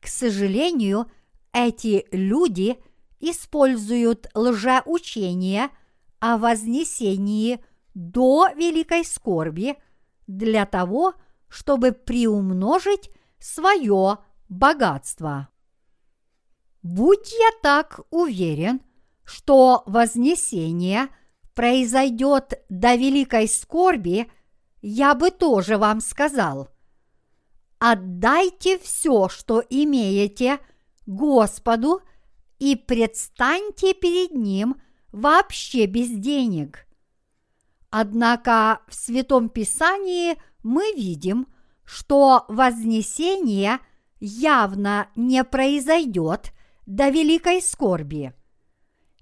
[0.00, 1.10] К сожалению,
[1.52, 2.78] эти люди
[3.20, 5.68] используют лжеучение
[6.18, 7.62] о вознесении
[7.94, 9.76] до великой скорби
[10.26, 11.14] для того,
[11.48, 14.18] чтобы приумножить свое
[14.48, 15.48] богатство.
[16.82, 18.80] Будь я так уверен,
[19.24, 21.08] что вознесение
[21.54, 24.30] произойдет до великой скорби,
[24.80, 26.70] я бы тоже вам сказал.
[27.78, 30.58] Отдайте все, что имеете,
[31.06, 32.00] Господу
[32.58, 34.80] и предстаньте перед Ним
[35.12, 36.86] вообще без денег.
[37.90, 41.46] Однако в Святом Писании мы видим,
[41.84, 43.78] что вознесение
[44.18, 46.52] явно не произойдет
[46.86, 48.32] до великой скорби.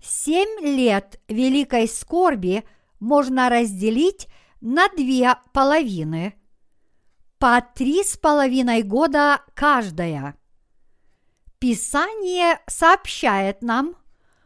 [0.02, 2.64] Семь лет великой скорби
[3.00, 4.28] можно разделить
[4.60, 6.34] на две половины,
[7.44, 10.35] по три с половиной года каждая.
[11.59, 13.96] Писание сообщает нам,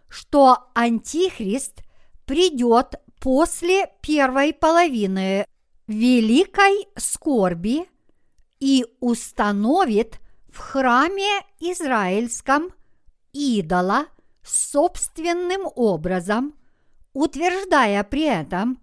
[0.08, 1.84] что Антихрист
[2.26, 5.46] придет после первой половины
[5.86, 7.88] великой скорби
[8.58, 12.72] и установит в храме израильском
[13.32, 14.06] идола
[14.42, 16.52] собственным образом,
[17.12, 18.80] утверждая при этом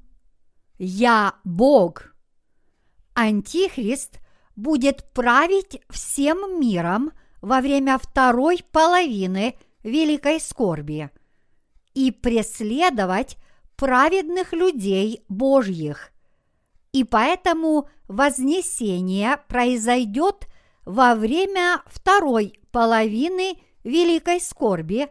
[0.77, 2.14] «Я Бог».
[3.15, 4.19] Антихрист
[4.55, 11.09] будет править всем миром во время второй половины великой скорби
[11.93, 13.37] и преследовать
[13.77, 16.11] праведных людей Божьих.
[16.91, 20.47] И поэтому вознесение произойдет
[20.85, 25.07] во время второй половины великой скорби,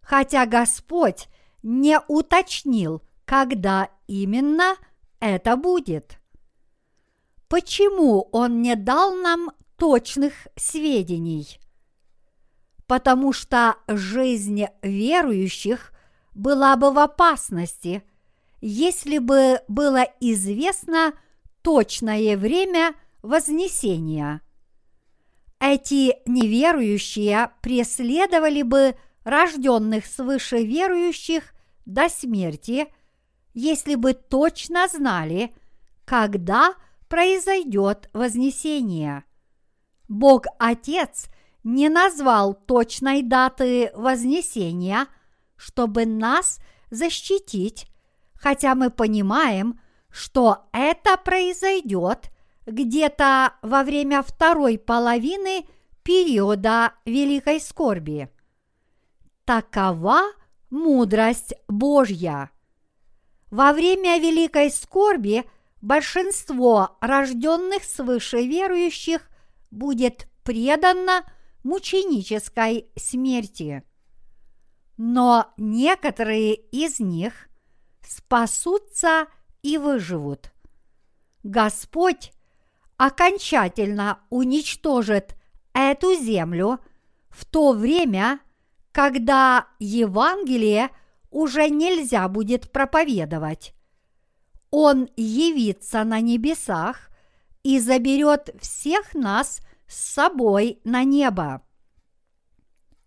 [0.00, 1.28] хотя Господь
[1.62, 4.76] не уточнил, когда именно
[5.20, 6.17] это будет.
[7.48, 11.58] Почему Он не дал нам точных сведений?
[12.86, 15.92] Потому что жизнь верующих
[16.34, 18.02] была бы в опасности,
[18.60, 21.12] если бы было известно
[21.62, 24.40] точное время вознесения.
[25.60, 31.52] Эти неверующие преследовали бы рожденных свыше верующих
[31.84, 32.86] до смерти,
[33.54, 35.54] если бы точно знали,
[36.04, 36.74] когда
[37.08, 39.24] произойдет вознесение.
[40.08, 41.28] Бог Отец
[41.64, 45.06] не назвал точной даты вознесения–
[45.58, 47.86] чтобы нас защитить,
[48.34, 52.30] хотя мы понимаем, что это произойдет
[52.64, 55.66] где-то во время второй половины
[56.02, 58.30] периода Великой Скорби.
[59.44, 60.22] Такова
[60.70, 62.50] мудрость Божья.
[63.50, 65.44] Во время Великой Скорби
[65.80, 69.28] большинство рожденных свыше верующих
[69.70, 71.24] будет предано
[71.62, 73.84] мученической смерти
[74.98, 77.48] но некоторые из них
[78.02, 79.28] спасутся
[79.62, 80.52] и выживут.
[81.44, 82.32] Господь
[82.96, 85.36] окончательно уничтожит
[85.72, 86.80] эту землю
[87.28, 88.40] в то время,
[88.90, 90.90] когда Евангелие
[91.30, 93.74] уже нельзя будет проповедовать.
[94.70, 97.10] Он явится на небесах
[97.62, 101.62] и заберет всех нас с собой на небо.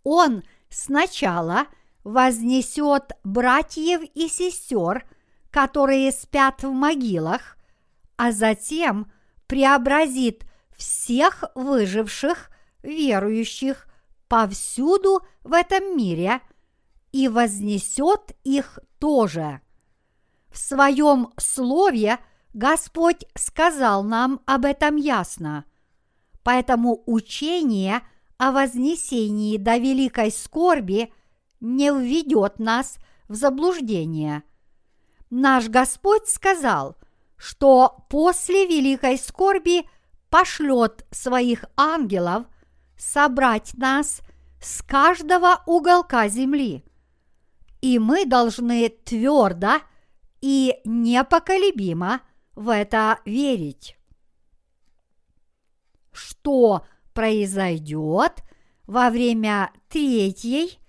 [0.04, 1.68] Он сначала–
[2.04, 5.06] вознесет братьев и сестер,
[5.50, 7.58] которые спят в могилах,
[8.18, 9.12] а затем
[9.48, 10.46] преобразит
[10.76, 12.50] всех выживших
[12.82, 13.88] верующих
[14.28, 16.42] повсюду в этом мире
[17.12, 19.62] и вознесет их тоже.
[20.52, 22.20] В своем слове
[22.54, 25.66] Господь сказал нам об этом ясно.
[26.44, 28.02] Поэтому учение
[28.38, 31.14] о вознесении до великой скорби–
[31.62, 32.98] не введет нас
[33.30, 34.44] в заблуждение.
[35.30, 36.98] Наш Господь сказал,
[37.38, 39.88] что после великой скорби
[40.30, 42.46] пошлет своих ангелов
[42.98, 44.22] собрать нас
[44.62, 46.84] с каждого уголка земли.
[47.80, 49.82] И мы должны твердо
[50.42, 52.22] и непоколебимо
[52.56, 53.98] в это верить.
[56.12, 58.44] Что произойдет
[58.88, 60.80] во время третьей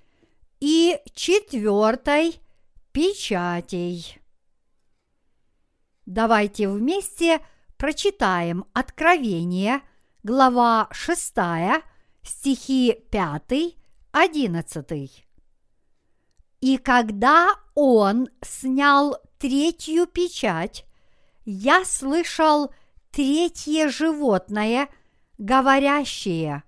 [0.61, 2.41] и четвертой
[2.93, 4.19] печатей.
[6.07, 7.41] Давайте вместе
[7.77, 9.83] прочитаем Откровение,
[10.23, 11.35] глава 6,
[12.23, 13.77] стихи 5,
[14.13, 15.27] 11.
[16.61, 20.87] И когда он снял третью печать,
[21.45, 22.73] я слышал
[23.11, 24.89] третье животное,
[25.37, 26.63] говорящее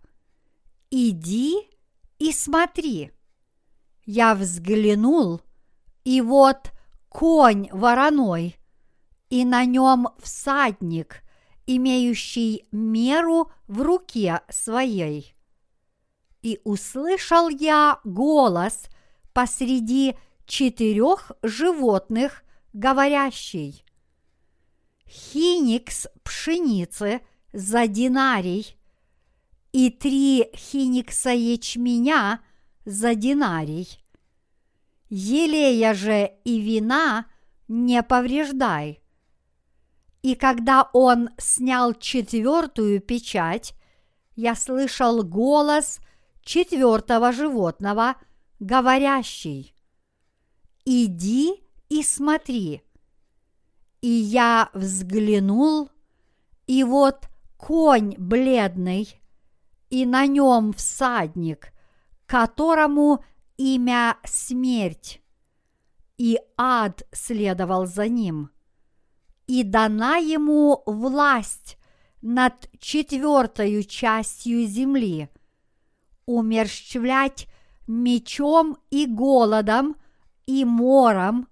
[0.90, 1.54] «Иди
[2.18, 3.12] и смотри».
[4.04, 5.40] Я взглянул,
[6.02, 6.72] и вот
[7.08, 8.56] конь вороной,
[9.30, 11.22] и на нем всадник,
[11.66, 15.36] имеющий меру в руке своей.
[16.42, 18.86] И услышал я голос
[19.32, 22.40] посреди четырех животных,
[22.74, 23.84] говорящий.
[25.06, 27.22] Хиникс пшеницы
[27.52, 28.76] за динарий
[29.72, 32.40] и три хиникса ячменя
[32.84, 34.04] за динарий.
[35.08, 37.26] Елея же и вина
[37.68, 39.00] не повреждай.
[40.22, 43.74] И когда он снял четвертую печать,
[44.34, 46.00] я слышал голос
[46.42, 48.16] четвертого животного,
[48.58, 49.74] говорящий,
[50.84, 51.63] «Иди
[51.98, 52.82] и смотри».
[54.00, 55.88] И я взглянул,
[56.66, 59.08] и вот конь бледный,
[59.88, 61.72] и на нем всадник,
[62.26, 63.24] которому
[63.56, 65.22] имя смерть,
[66.18, 68.50] и ад следовал за ним–
[69.46, 71.76] и дана ему власть
[72.22, 75.28] над четвертою частью земли,
[76.26, 77.46] умерщвлять
[77.86, 79.96] мечом и голодом,
[80.46, 81.48] и мором,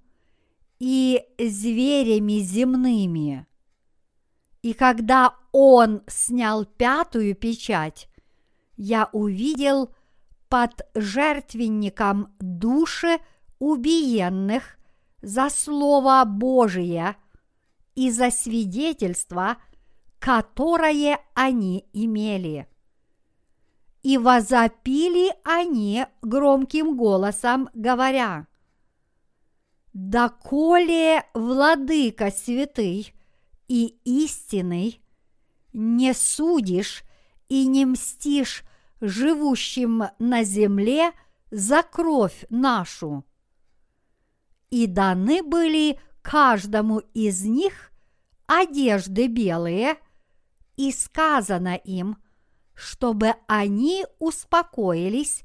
[0.83, 3.47] и зверями земными.
[4.63, 8.09] И когда он снял пятую печать,
[8.77, 9.95] я увидел
[10.49, 13.19] под жертвенником души
[13.61, 14.77] убиенных
[15.23, 17.17] за Слово Божие–
[17.95, 19.59] и за свидетельство,
[20.19, 22.69] которое они имели.
[24.03, 28.47] И возопили они громким голосом, говоря,
[29.93, 33.13] «Доколе владыка святый
[33.69, 35.03] и истинный,
[35.73, 37.05] не судишь
[37.49, 38.65] и не мстишь
[39.01, 41.13] живущим на земле
[41.51, 43.25] за кровь нашу».
[44.71, 47.93] И даны были каждому из них
[48.47, 49.97] одежды белые,
[50.77, 52.17] и сказано им,
[52.75, 55.43] чтобы они успокоились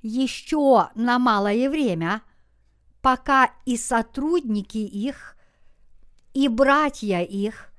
[0.00, 2.22] еще на малое время,
[3.02, 5.36] пока и сотрудники их,
[6.32, 7.70] и братья их,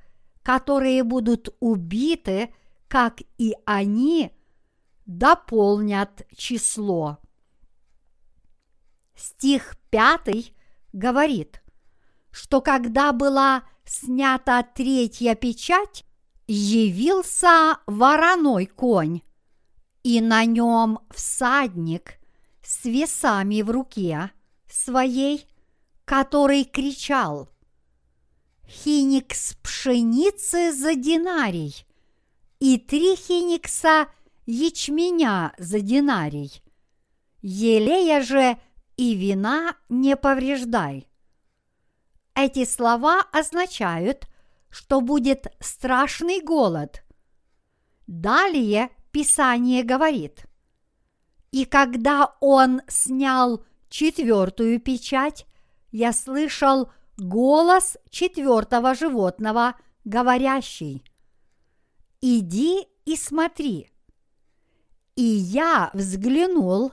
[0.44, 2.54] которые будут убиты,
[2.88, 4.32] как и они,
[5.06, 7.18] дополнят число.
[9.16, 10.56] Стих пятый
[10.92, 11.64] говорит,
[12.30, 16.06] что когда была снята третья печать,
[16.48, 19.22] явился вороной конь,
[20.04, 22.20] и на нем всадник
[22.62, 24.32] с весами в руке
[24.84, 25.48] своей,
[26.06, 27.50] который кричал
[28.68, 31.86] «Хиникс пшеницы за динарий
[32.60, 34.08] и три хиникса
[34.46, 36.62] ячменя за динарий,
[37.42, 38.58] елея же
[38.98, 41.08] и вина не повреждай».
[42.36, 44.28] Эти слова означают,
[44.70, 47.04] что будет страшный голод.
[48.08, 50.46] Далее Писание говорит,
[51.52, 53.64] «И когда он снял
[53.94, 55.46] четвертую печать,
[55.92, 61.04] я слышал голос четвертого животного, говорящий,
[62.20, 63.92] «Иди и смотри».
[65.16, 66.92] И я взглянул,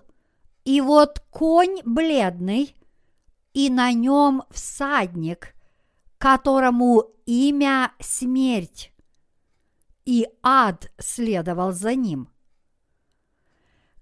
[0.66, 2.76] и вот конь бледный,
[3.54, 5.54] и на нем всадник,
[6.18, 8.92] которому имя смерть,
[10.04, 12.28] и ад следовал за ним.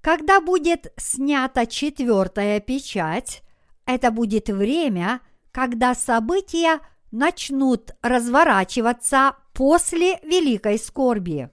[0.09, 3.43] Когда будет снята четвертая печать,
[3.85, 5.21] это будет время,
[5.53, 6.81] когда события
[7.11, 11.51] начнут разворачиваться после великой скорби.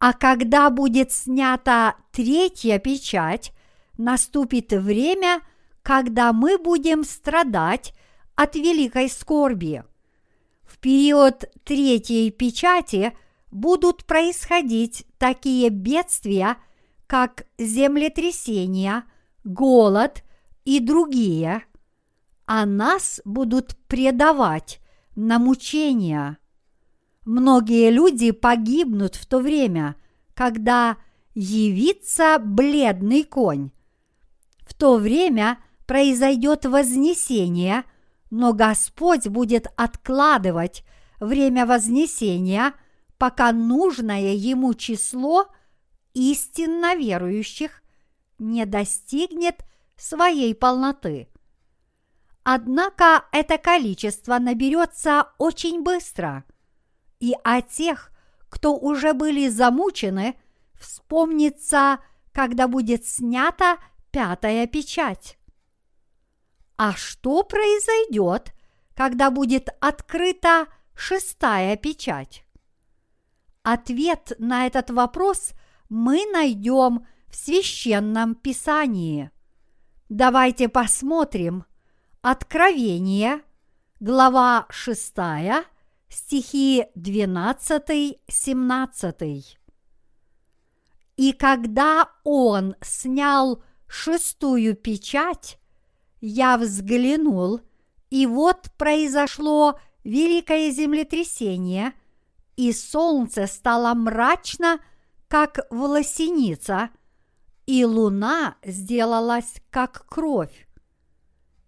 [0.00, 3.52] А когда будет снята третья печать,
[3.96, 5.42] наступит время–
[5.82, 7.94] когда мы будем страдать
[8.34, 9.84] от великой скорби.
[10.64, 13.16] В период третьей печати
[13.50, 16.56] будут происходить такие бедствия,
[17.12, 19.04] как землетрясения,
[19.44, 20.24] голод
[20.64, 21.62] и другие,
[22.46, 24.80] а нас будут предавать
[25.14, 26.38] на мучения.
[27.26, 29.96] Многие люди погибнут в то время,
[30.32, 30.96] когда
[31.34, 33.72] явится бледный конь.
[34.60, 37.84] В то время– произойдет вознесение,
[38.30, 40.82] но Господь будет откладывать
[41.20, 42.72] время вознесения,
[43.18, 45.48] пока нужное ему число
[46.14, 47.82] истинно верующих
[48.38, 49.64] не достигнет
[49.96, 51.28] своей полноты.
[52.44, 56.44] Однако это количество наберется очень быстро,
[57.20, 58.10] и о тех,
[58.48, 60.34] кто уже были замучены,
[60.74, 62.00] вспомнится,
[62.32, 63.78] когда будет снята
[64.10, 65.38] пятая печать.
[66.76, 68.52] А что произойдет,
[68.96, 72.44] когда будет открыта шестая печать?
[73.62, 75.52] Ответ на этот вопрос
[75.92, 79.30] мы найдем в священном писании.
[80.08, 81.66] Давайте посмотрим
[82.22, 83.42] Откровение,
[84.00, 85.12] глава 6,
[86.08, 89.44] стихи 12-17.
[91.18, 95.58] И когда он снял шестую печать,
[96.22, 97.60] я взглянул,
[98.08, 101.92] и вот произошло великое землетрясение,
[102.56, 104.80] и солнце стало мрачно,
[105.32, 106.90] как волосеница,
[107.64, 110.68] и луна сделалась, как кровь.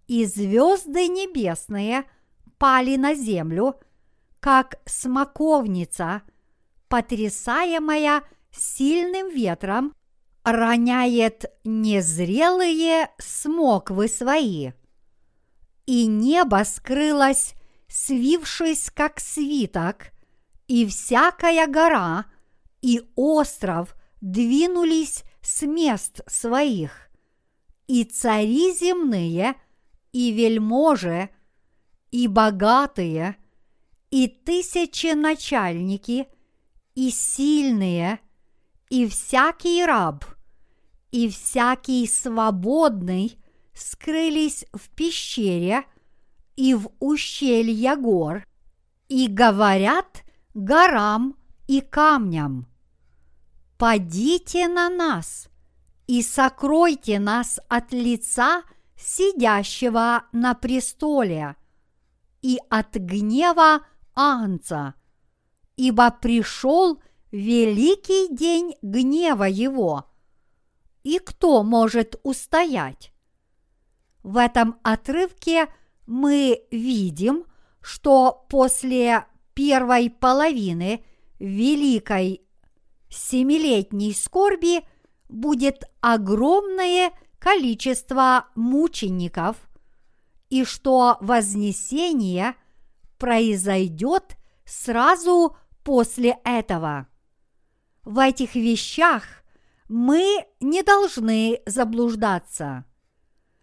[0.06, 2.04] И звезды небесные
[2.58, 3.80] пали на землю,
[4.38, 6.20] как смоковница,
[6.88, 9.94] потрясаемая сильным ветром,
[10.42, 14.72] роняет незрелые смоквы свои.
[15.86, 17.54] И небо скрылось,
[17.88, 20.08] свившись как свиток,
[20.66, 22.26] и всякая гора
[22.84, 27.08] и остров двинулись с мест своих,
[27.86, 29.54] и цари земные,
[30.12, 31.30] и вельможи,
[32.10, 33.38] и богатые,
[34.10, 36.28] и тысячи начальники,
[36.94, 38.20] и сильные,
[38.90, 40.26] и всякий раб,
[41.10, 43.38] и всякий свободный
[43.72, 45.84] скрылись в пещере
[46.54, 48.46] и в ущелье гор,
[49.08, 50.22] и говорят
[50.52, 51.34] горам
[51.66, 52.66] и камням,
[53.76, 55.48] «Падите на нас
[56.06, 58.62] и сокройте нас от лица
[58.96, 61.56] сидящего на престоле
[62.42, 64.94] и от гнева Анца,
[65.76, 67.02] ибо пришел
[67.32, 70.06] великий день гнева его»
[71.04, 73.12] и кто может устоять?
[74.22, 75.68] В этом отрывке
[76.06, 77.44] мы видим,
[77.80, 81.04] что после первой половины
[81.38, 82.40] великой
[83.14, 84.86] семилетней скорби
[85.28, 89.56] будет огромное количество мучеников,
[90.50, 92.54] и что вознесение
[93.18, 97.08] произойдет сразу после этого.
[98.04, 99.24] В этих вещах
[99.88, 102.84] мы не должны заблуждаться.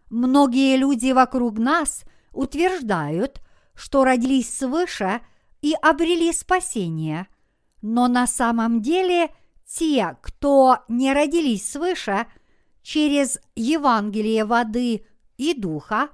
[0.09, 3.41] Многие люди вокруг нас утверждают,
[3.73, 5.21] что родились свыше
[5.61, 7.27] и обрели спасение,
[7.81, 9.29] но на самом деле
[9.73, 12.27] те, кто не родились свыше
[12.81, 15.05] через Евангелие воды
[15.37, 16.09] и духа,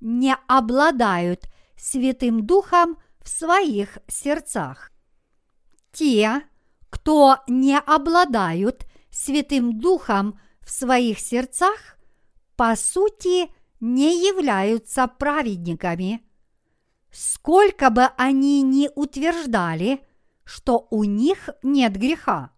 [0.00, 4.90] не обладают Святым Духом в своих сердцах.
[5.92, 6.42] Те,
[6.90, 11.98] кто не обладают Святым Духом в своих сердцах,
[12.56, 16.22] по сути, не являются праведниками.
[17.12, 20.00] Сколько бы они ни утверждали,
[20.44, 22.55] что у них нет греха.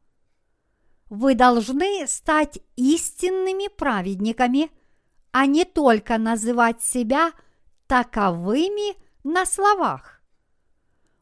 [1.09, 4.70] Вы должны стать истинными праведниками,
[5.32, 7.32] а не только называть себя
[7.86, 10.20] таковыми на словах.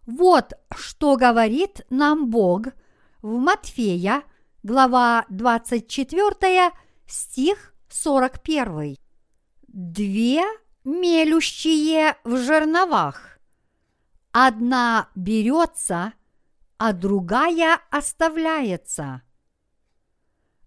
[0.07, 2.68] Вот что говорит нам Бог
[3.22, 4.22] в Матфея–
[4.66, 6.72] глава 24,
[7.07, 8.97] стих 41.
[9.68, 10.43] Две
[10.82, 13.39] мелющие в жерновах.
[14.32, 16.14] Одна берется,
[16.78, 19.22] а другая оставляется.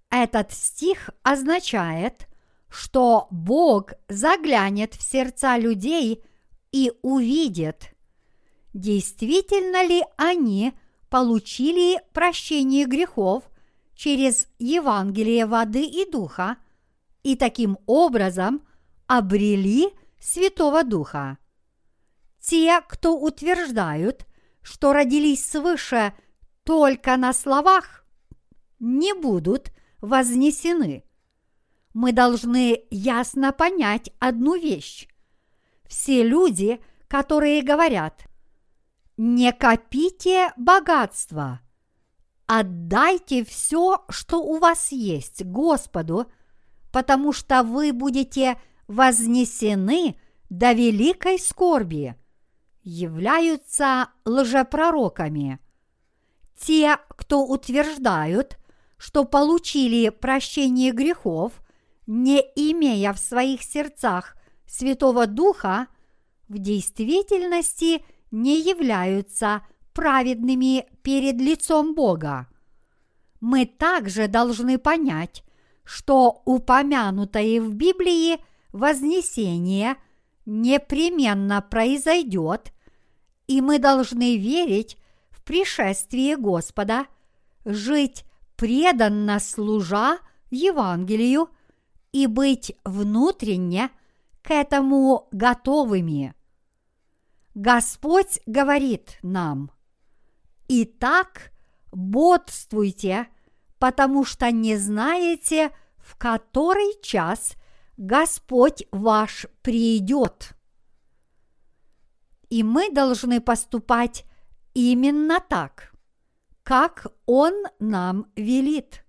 [0.10, 2.28] Этот стих означает,
[2.70, 6.24] что Бог заглянет в сердца людей
[6.72, 7.94] и увидит,
[8.74, 10.74] действительно ли они
[11.10, 13.44] получили прощение грехов–
[14.00, 16.56] через Евангелие воды и духа
[17.22, 18.66] и таким образом
[19.08, 19.90] обрели
[20.22, 21.38] Святого Духа.
[22.40, 24.26] Те, кто утверждают,
[24.62, 26.14] что родились свыше
[26.64, 28.06] только на словах,
[28.80, 31.04] не будут вознесены.
[31.94, 35.08] Мы должны ясно понять одну вещь.
[35.88, 38.26] Все люди, которые говорят,
[39.18, 41.62] не копите богатство–
[42.52, 46.32] Отдайте все, что у вас есть, Господу,
[46.92, 50.20] потому что вы будете вознесены
[50.50, 52.16] до великой скорби,
[52.82, 55.60] являются лжепророками.
[56.60, 58.58] Те, кто утверждают,
[59.00, 61.54] что получили прощение грехов,
[62.06, 64.36] не имея в своих сердцах
[64.68, 65.88] Святого Духа,
[66.50, 69.62] в действительности не являются
[69.94, 72.48] праведными перед лицом Бога.
[73.40, 75.44] Мы также должны понять,
[75.86, 78.38] что упомянутое в Библии
[78.74, 79.96] вознесение
[80.46, 82.74] непременно произойдет,
[83.48, 84.98] и мы должны верить
[85.30, 87.06] в пришествие Господа,
[87.64, 88.26] жить
[88.60, 90.20] преданно служа
[90.52, 91.50] Евангелию
[92.12, 93.90] и быть внутренне
[94.42, 96.36] к этому готовыми.
[97.56, 99.72] Господь говорит нам,
[100.68, 101.54] «Итак,
[101.94, 103.30] бодствуйте,
[103.78, 107.54] потому что не знаете, в который час
[107.96, 110.52] Господь ваш придет».
[112.50, 114.26] И мы должны поступать
[114.74, 115.94] именно так,
[116.70, 119.04] как Он нам велит.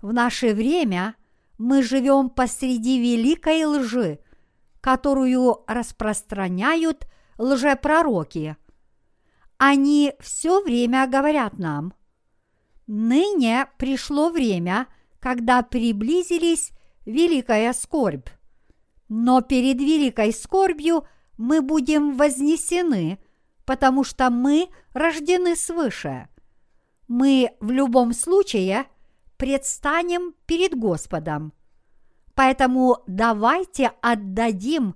[0.00, 1.14] В наше время
[1.56, 4.18] мы живем посреди великой лжи,
[4.80, 7.06] которую распространяют
[7.38, 8.56] лжепророки.
[9.56, 11.94] Они все время говорят нам,
[12.88, 14.88] ныне пришло время,
[15.20, 16.72] когда приблизились
[17.06, 18.30] великая скорбь.
[19.08, 21.06] Но перед великой скорбью
[21.38, 23.20] мы будем вознесены,
[23.64, 26.28] потому что мы рождены свыше.
[27.14, 28.86] Мы в любом случае
[29.36, 31.52] предстанем перед Господом.
[32.34, 34.94] Поэтому давайте отдадим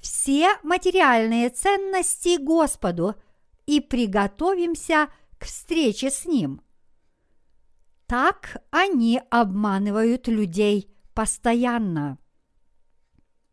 [0.00, 3.14] все материальные ценности Господу
[3.64, 6.62] и приготовимся к встрече с Ним.
[8.08, 12.18] Так они обманывают людей постоянно.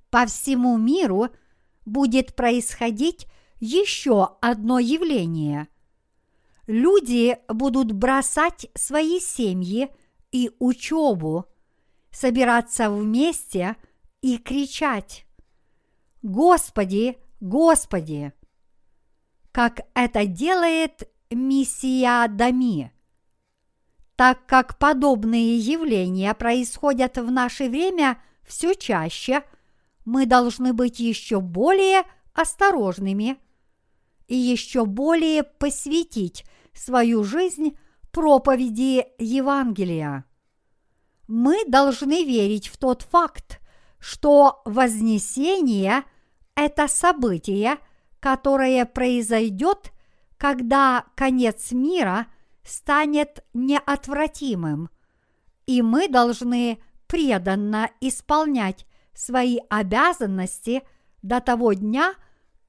[0.09, 1.27] По всему миру
[1.85, 3.27] будет происходить
[3.59, 5.67] еще одно явление.
[6.67, 9.89] Люди будут бросать свои семьи
[10.31, 11.45] и учебу,
[12.11, 13.75] собираться вместе
[14.21, 15.25] и кричать
[16.21, 18.33] «Господи, Господи!»
[19.53, 22.91] как это делает миссия Дами.
[24.15, 29.43] Так как подобные явления происходят в наше время все чаще,
[30.05, 32.03] мы должны быть еще более
[32.33, 33.37] осторожными
[34.27, 37.77] и еще более посвятить свою жизнь
[38.11, 40.25] проповеди Евангелия.
[41.27, 43.59] Мы должны верить в тот факт,
[43.99, 46.03] что Вознесение–
[46.55, 47.77] это событие,
[48.19, 49.91] которое произойдет,
[50.37, 52.27] когда конец мира
[52.63, 54.89] станет неотвратимым,
[55.65, 60.83] и мы должны преданно исполнять свои обязанности
[61.21, 62.13] до того дня,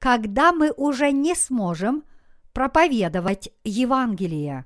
[0.05, 2.03] когда мы уже не сможем
[2.53, 4.65] проповедовать Евангелие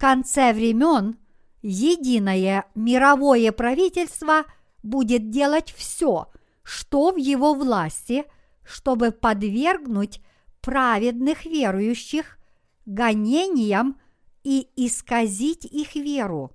[0.00, 1.18] конце времен
[1.60, 4.44] единое мировое правительство
[4.82, 6.28] будет делать все,
[6.62, 8.24] что в его власти,
[8.64, 10.22] чтобы подвергнуть
[10.62, 12.38] праведных верующих
[12.86, 14.00] гонениям
[14.42, 16.50] и исказить их веру.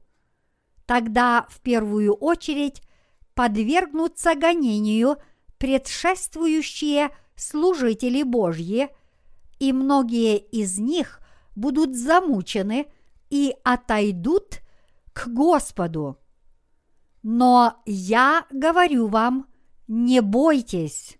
[0.88, 2.82] Тогда в первую очередь
[3.36, 5.18] подвергнутся гонению
[5.60, 8.90] предшествующие служители Божьи,
[9.60, 11.20] и многие из них
[11.56, 12.88] будут замучены
[13.30, 14.62] и отойдут
[15.14, 16.20] к Господу.
[17.24, 19.48] Но я говорю вам,
[19.88, 21.18] не бойтесь.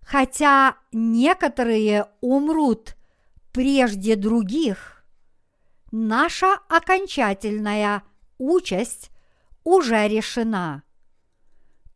[0.00, 2.96] Хотя некоторые умрут
[3.52, 5.04] прежде других,
[5.90, 8.02] наша окончательная
[8.38, 9.10] участь
[9.64, 10.82] уже решена.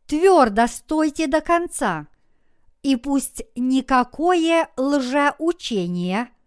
[0.06, 2.08] Твердо стойте до конца,
[2.82, 6.28] и пусть никакое лжеучение–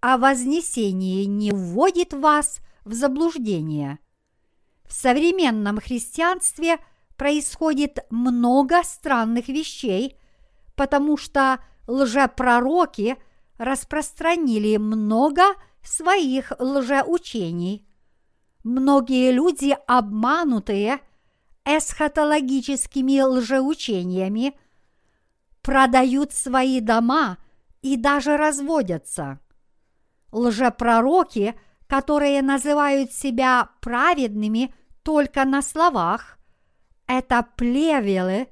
[0.00, 3.98] о вознесении не вводит вас в заблуждение.
[4.84, 6.78] В современном христианстве
[7.16, 10.16] происходит много странных вещей,
[10.74, 13.16] потому что лжепророки
[13.58, 15.42] распространили много
[15.82, 17.86] своих лжеучений.
[18.64, 21.00] Многие люди, обманутые
[21.66, 24.58] эсхатологическими лжеучениями,
[25.62, 27.38] продают свои дома
[27.82, 29.40] и даже разводятся
[30.32, 36.38] лжепророки, которые называют себя праведными только на словах,
[37.06, 38.48] это плевелы,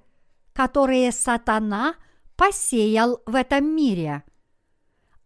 [0.53, 1.95] которые сатана
[2.37, 4.25] посеял в этом мире.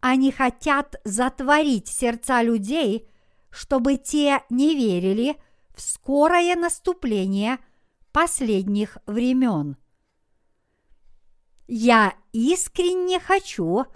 [0.01, 3.09] Они хотят затворить сердца людей,
[3.51, 5.37] чтобы те не верили
[5.74, 7.59] в скорое наступление
[8.11, 9.76] последних времен.
[11.66, 13.86] Я искренне хочу,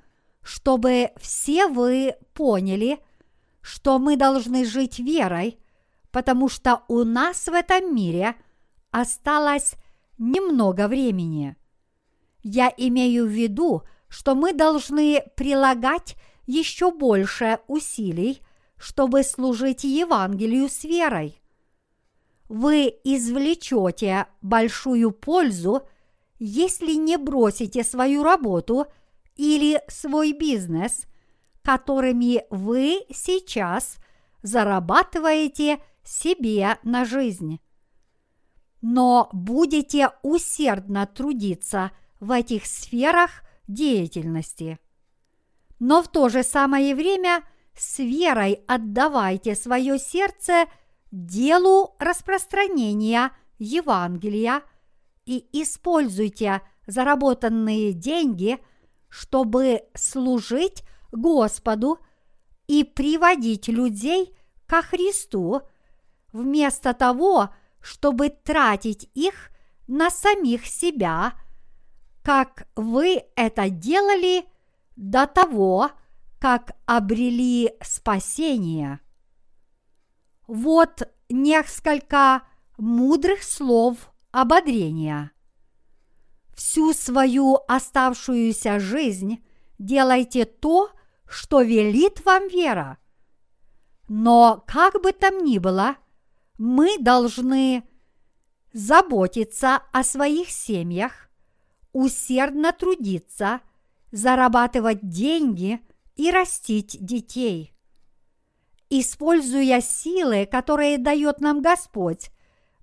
[0.43, 3.01] чтобы все вы поняли,
[3.61, 5.59] что мы должны жить верой,
[6.11, 8.37] потому что у нас в этом мире
[8.91, 9.75] осталось
[10.19, 11.57] немного времени.
[12.43, 18.41] Я имею в виду, что мы должны прилагать еще больше усилий,
[18.79, 21.41] чтобы служить Евангелию с верой.
[22.49, 25.89] Вы извлечете большую пользу,
[26.39, 28.87] если не бросите свою работу
[29.37, 31.07] или свой бизнес,
[31.63, 33.97] которыми вы сейчас
[34.43, 37.61] зарабатываете себе на жизнь.
[38.81, 44.79] Но будете усердно трудиться в этих сферах деятельности.
[45.79, 47.43] Но в то же самое время
[47.77, 50.67] с верой отдавайте свое сердце
[51.11, 54.63] делу распространения Евангелия
[55.27, 58.59] и используйте заработанные деньги,
[59.09, 61.99] чтобы служить Господу
[62.67, 64.35] и приводить людей
[64.67, 65.61] ко Христу,
[66.33, 67.51] вместо того,
[67.81, 69.51] чтобы тратить их
[69.87, 71.35] на самих себя–
[72.27, 74.47] как вы это делали
[74.97, 75.93] до того,
[76.41, 78.99] как обрели спасение.
[80.49, 82.43] Вот несколько
[82.79, 85.33] мудрых слов ободрения.
[86.55, 89.43] Всю свою оставшуюся жизнь
[89.79, 90.91] делайте то,
[91.27, 92.99] что велит вам вера.
[94.09, 95.97] Но как бы там ни было,
[96.59, 97.83] мы должны
[98.75, 101.31] заботиться о своих семьях,
[101.93, 103.61] усердно трудиться,
[104.13, 105.81] зарабатывать деньги
[106.15, 107.75] и растить детей.
[108.91, 112.31] Используя силы, которые дает нам Господь,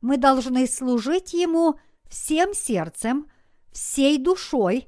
[0.04, 3.26] мы должны служить Ему всем сердцем,
[3.72, 4.88] всей душой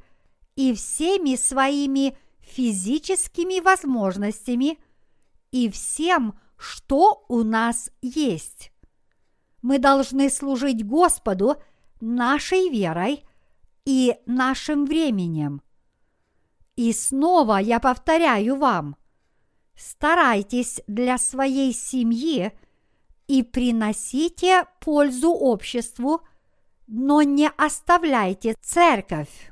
[0.56, 4.78] и всеми своими физическими возможностями
[5.50, 8.72] и всем, что у нас есть.
[9.64, 11.56] Мы должны служить Господу
[12.00, 13.24] нашей верой–
[13.86, 15.62] и нашим временем.
[16.76, 18.98] И снова я повторяю вам,
[19.76, 22.52] старайтесь для своей семьи
[23.28, 26.22] и приносите пользу обществу,
[26.88, 29.52] но не оставляйте церковь.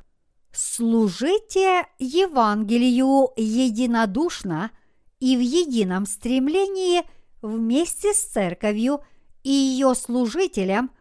[0.51, 4.71] Служите Евангелию единодушно
[5.19, 7.03] и в едином стремлении
[7.41, 9.01] вместе с церковью
[9.43, 10.91] и ее служителям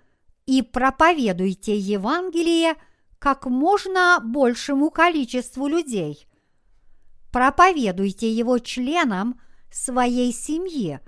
[0.47, 2.77] и проповедуйте Евангелие–
[3.23, 6.27] как можно большему количеству людей.
[7.31, 10.99] Проповедуйте его членам своей семьи,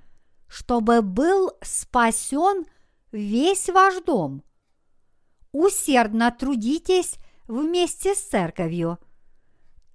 [0.48, 2.66] чтобы был спасен
[3.12, 4.42] весь ваш дом.
[5.52, 7.16] Усердно трудитесь
[7.46, 8.98] вместе с церковью.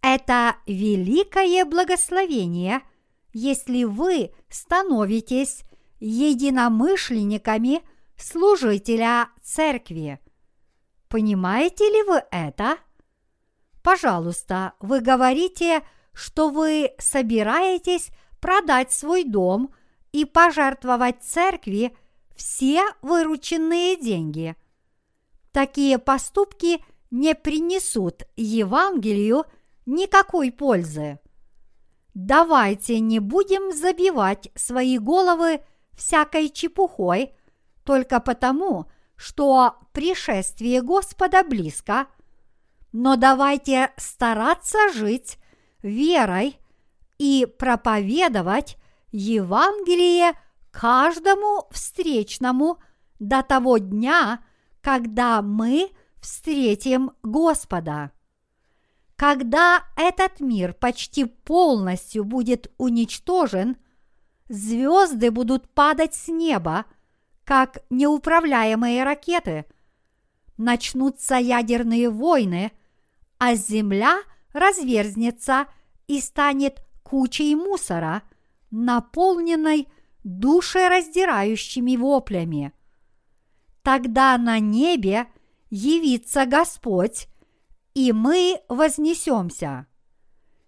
[0.02, 2.82] Это великое благословение,
[3.34, 5.64] если вы становитесь
[6.00, 7.82] единомышленниками
[8.16, 10.20] служителя церкви.
[11.10, 12.78] Понимаете ли вы это?
[13.84, 15.82] Пожалуйста, вы говорите,
[16.14, 19.74] что вы собираетесь продать свой дом
[20.12, 21.96] и пожертвовать церкви
[22.36, 24.56] все вырученные деньги.
[25.52, 29.46] Такие поступки не принесут Евангелию
[29.86, 31.20] никакой пользы.
[32.14, 35.62] Давайте не будем забивать свои головы
[35.94, 37.34] всякой чепухой
[37.84, 42.08] только потому, что пришествие Господа близко,
[42.92, 45.38] но давайте стараться жить
[45.82, 46.58] верой
[47.18, 48.78] и проповедовать
[49.12, 50.34] Евангелие
[50.72, 52.80] каждому встречному
[53.20, 54.44] до того дня,
[54.82, 55.92] когда мы
[56.22, 58.12] встретим Господа.
[59.16, 63.78] Когда этот мир почти полностью будет уничтожен,
[64.48, 66.86] звезды будут падать с неба–
[67.50, 69.66] как неуправляемые ракеты.
[70.58, 72.72] Начнутся ядерные войны,
[73.40, 74.20] а Земля
[74.54, 75.66] разверзнется
[76.06, 78.22] и станет кучей мусора,
[78.72, 79.88] наполненной
[80.24, 82.74] душераздирающими воплями.
[83.82, 85.28] Тогда на небе
[85.70, 87.28] явится Господь,
[87.94, 89.88] и мы вознесемся.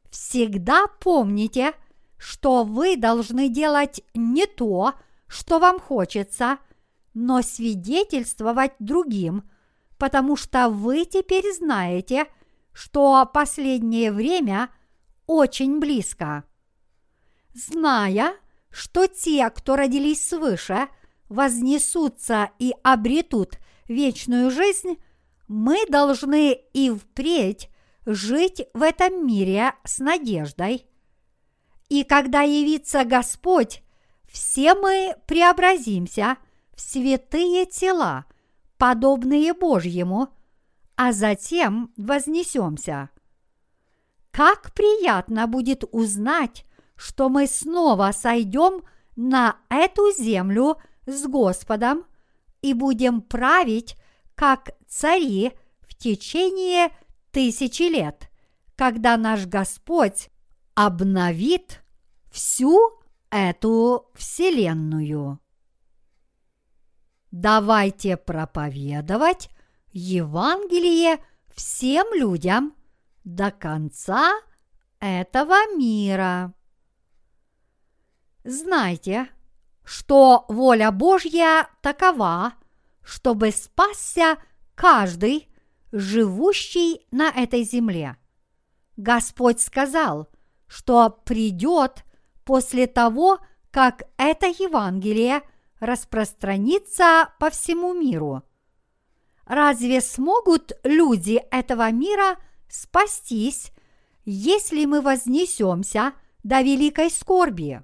[0.10, 1.74] Всегда помните,
[2.18, 4.94] что вы должны делать не то,
[5.28, 6.58] что вам хочется–
[7.14, 9.50] но свидетельствовать другим,
[9.98, 12.26] потому что вы теперь знаете,
[12.74, 14.70] что последнее время
[15.28, 16.44] очень близко.
[17.54, 18.34] Зная,
[18.70, 20.88] что те, кто родились свыше,
[21.30, 24.98] вознесутся и обретут вечную жизнь,
[25.48, 27.70] мы должны и впредь
[28.06, 30.86] жить в этом мире с надеждой.
[31.90, 33.84] И когда явится Господь,
[34.30, 36.38] все мы преобразимся
[36.74, 38.26] в святые тела,
[38.78, 40.30] подобные Божьему,
[40.96, 43.10] а затем вознесемся.
[44.32, 46.66] Как приятно будет узнать,
[47.02, 48.84] что мы снова сойдем
[49.16, 50.78] на эту землю
[51.08, 52.06] с Господом
[52.62, 53.98] и будем править
[54.36, 56.92] как цари в течение
[57.32, 58.30] тысячи лет,
[58.76, 60.30] когда наш Господь
[60.76, 61.82] обновит
[62.30, 62.80] всю
[63.32, 65.40] эту вселенную.
[67.32, 69.50] Давайте проповедовать
[69.92, 72.76] Евангелие всем людям
[73.24, 74.40] до конца
[75.00, 76.54] этого мира.
[78.44, 79.30] Знайте,
[79.84, 82.54] что воля Божья такова,
[83.04, 84.38] чтобы спасся
[84.74, 85.48] каждый,
[85.92, 88.18] живущий на этой земле.
[88.98, 90.30] Господь сказал,
[90.68, 92.04] что придет
[92.46, 93.40] после того,
[93.70, 95.42] как это Евангелие
[95.80, 98.44] распространится по всему миру.
[99.46, 102.38] Разве смогут люди этого мира
[102.70, 103.72] спастись,
[104.24, 106.14] если мы вознесемся
[106.44, 107.84] до великой скорби?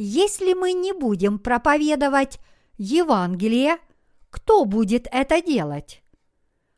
[0.00, 2.38] Если мы не будем проповедовать
[2.76, 3.78] Евангелие,
[4.30, 6.04] кто будет это делать?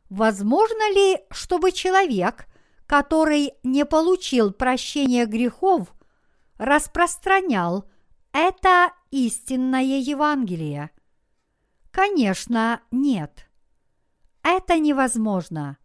[0.09, 2.47] Возможно ли, чтобы человек,
[2.87, 5.93] который не получил прощения грехов,
[6.57, 7.85] распространял
[8.33, 10.89] это истинное Евангелие?
[11.91, 13.47] Конечно, нет.
[14.41, 15.77] Это невозможно.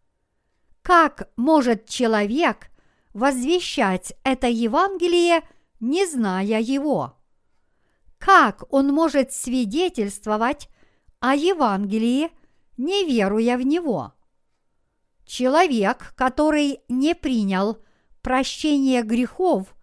[0.80, 2.70] Как может человек
[3.12, 5.46] возвещать это Евангелие,
[5.80, 7.12] не зная его?
[8.18, 10.68] Как он может свидетельствовать
[11.20, 12.30] о Евангелии,
[12.76, 14.14] не веруя в него?
[15.24, 17.78] Человек, который не принял
[18.22, 19.74] прощение грехов,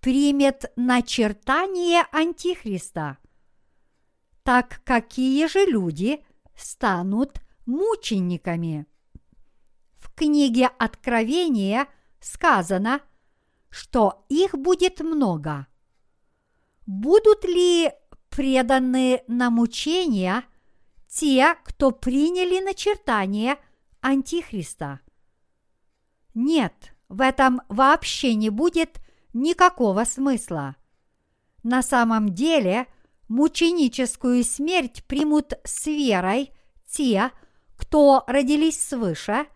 [0.00, 3.18] примет начертание Антихриста.
[4.42, 6.24] Так какие же люди
[6.56, 8.86] станут мучениками?
[9.96, 11.88] В книге Откровения
[12.20, 13.00] сказано,
[13.68, 15.66] что их будет много–
[16.88, 17.92] будут ли
[18.30, 20.44] преданы на мучения
[21.06, 23.58] те, кто приняли начертание
[24.00, 25.00] Антихриста?
[26.32, 29.00] Нет, в этом вообще не будет
[29.34, 30.76] никакого смысла.
[31.62, 32.86] На самом деле
[33.28, 36.52] мученическую смерть примут с верой
[36.86, 37.32] те,
[37.76, 39.46] кто родились свыше,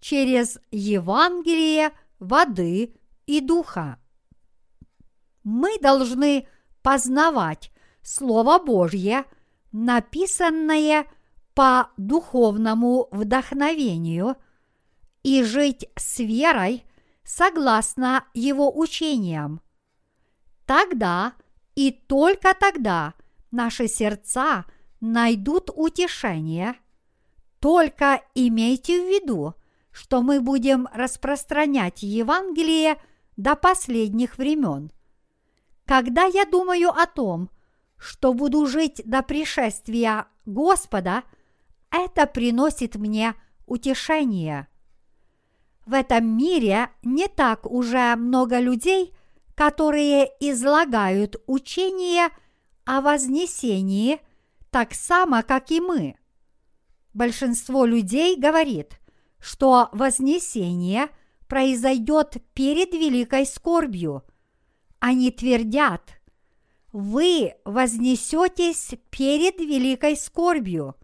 [0.00, 2.94] через Евангелие воды
[3.26, 4.00] и духа.
[5.44, 6.48] Мы должны
[6.82, 7.70] познавать
[8.02, 9.24] Слово Божье,
[9.72, 11.06] написанное
[11.54, 14.36] по духовному вдохновению,
[15.22, 16.84] и жить с верой
[17.24, 19.60] согласно его учениям.
[20.64, 21.34] Тогда
[21.74, 23.14] и только тогда
[23.50, 24.64] наши сердца
[25.00, 26.74] найдут утешение.
[27.60, 29.54] Только имейте в виду,
[29.90, 32.96] что мы будем распространять Евангелие
[33.36, 34.92] до последних времен–
[35.88, 37.48] когда я думаю о том,
[37.96, 41.22] что буду жить до пришествия Господа,
[41.90, 43.34] это приносит мне
[43.64, 44.68] утешение.
[45.86, 49.14] В этом мире не так уже много людей,
[49.54, 52.28] которые излагают учение
[52.84, 54.20] о вознесении
[54.70, 56.16] так само, как и мы.
[57.14, 59.00] Большинство людей говорит,
[59.40, 61.08] что вознесение
[61.48, 64.22] произойдет перед великой скорбью–
[65.00, 66.18] они твердят,
[66.92, 70.96] вы вознесетесь перед великой скорбью.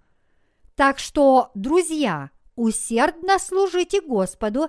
[0.75, 4.69] Так что, друзья, усердно служите Господу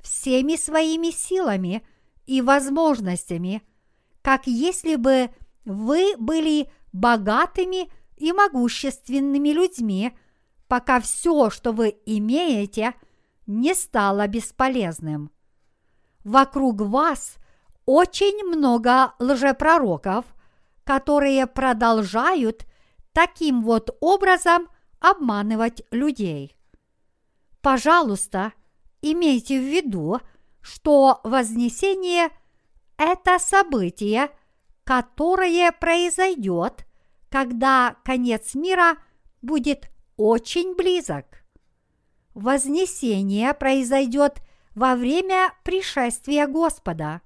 [0.00, 1.86] всеми своими силами
[2.26, 3.62] и возможностями,
[4.22, 5.30] как если бы
[5.64, 10.16] вы были богатыми и могущественными людьми,
[10.68, 12.94] пока все, что вы имеете,
[13.46, 15.30] не стало бесполезным.
[16.24, 17.36] Вокруг вас–
[17.86, 20.24] очень много лжепророков,
[20.84, 22.66] которые продолжают
[23.12, 24.68] таким вот образом
[25.00, 26.56] обманывать людей.
[27.62, 28.52] Пожалуйста,
[29.02, 30.20] имейте в виду,
[30.60, 32.28] что Вознесение–
[32.98, 34.30] это событие,
[34.84, 36.86] которое произойдет,
[37.30, 38.98] когда конец мира
[39.42, 41.24] будет очень близок.
[42.34, 44.40] Вознесение произойдет
[44.74, 47.22] во время пришествия Господа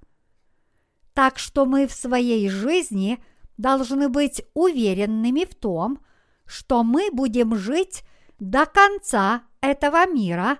[1.13, 3.23] так что мы в своей жизни
[3.57, 5.99] должны быть уверенными в том,
[6.45, 8.03] что мы будем жить
[8.39, 10.57] до конца этого мира,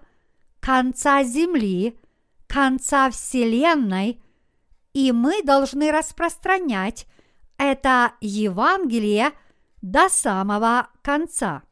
[0.59, 1.97] конца Земли,
[2.47, 4.21] конца Вселенной
[4.93, 7.07] и мы должны распространять
[7.57, 9.31] это Евангелие
[9.81, 11.63] до самого конца.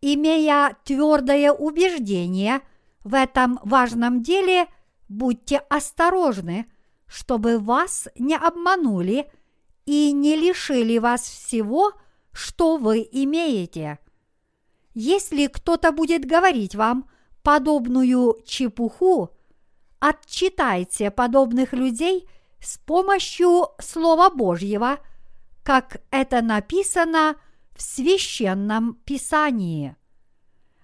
[0.00, 2.60] Имея твердое убеждение
[3.04, 4.66] в этом важном деле,
[5.08, 6.66] будьте осторожны,
[7.14, 9.30] чтобы вас не обманули
[9.86, 11.92] и не лишили вас всего,
[12.32, 14.00] что вы имеете.
[14.94, 17.08] Если кто-то будет говорить вам
[17.44, 19.30] подобную чепуху,
[20.00, 22.28] отчитайте подобных людей
[22.60, 24.98] с помощью Слова Божьего,
[25.62, 27.36] как это написано
[27.76, 29.94] в священном писании.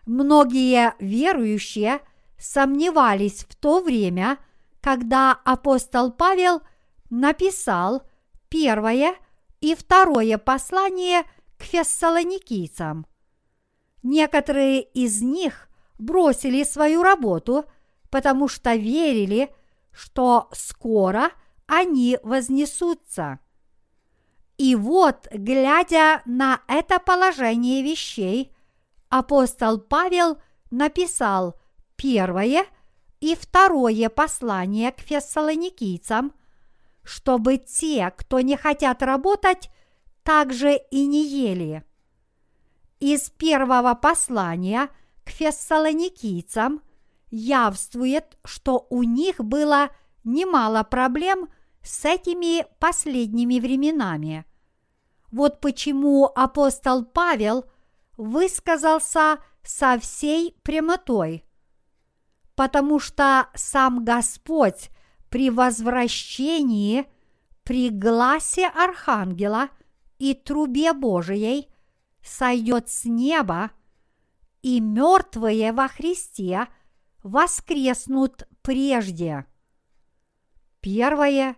[0.07, 1.99] Многие верующие
[2.39, 4.39] сомневались в то время,
[4.81, 6.63] когда апостол Павел
[7.11, 8.03] написал
[8.49, 9.15] первое
[9.61, 11.25] и второе послание
[11.59, 13.07] к фессалоникийцам.
[14.03, 15.69] Некоторые из них
[15.99, 17.67] бросили свою работу,
[18.11, 19.55] потому что верили,
[19.93, 21.31] что скоро
[21.67, 23.39] они вознесутся.
[24.57, 28.55] И вот, глядя на это положение вещей,
[29.09, 30.39] апостол Павел
[30.71, 31.59] написал
[31.97, 32.67] первое
[33.21, 36.33] и второе послание к фессалоникийцам,
[37.03, 39.71] чтобы те, кто не хотят работать,
[40.23, 41.85] также и не ели.
[42.99, 44.89] Из первого послания
[45.25, 46.83] к фессалоникийцам
[47.31, 49.91] явствует, что у них было
[50.25, 51.49] немало проблем
[51.83, 54.45] с этими последними временами.
[55.31, 57.65] Вот почему апостол Павел
[58.17, 61.45] высказался со всей прямотой,
[62.61, 64.91] потому что сам Господь
[65.31, 67.07] при возвращении,
[67.63, 69.71] при гласе Архангела
[70.19, 71.71] и трубе Божией
[72.23, 73.71] сойдет с неба,
[74.61, 76.67] и мертвые во Христе
[77.23, 79.47] воскреснут прежде.
[80.81, 81.57] Первое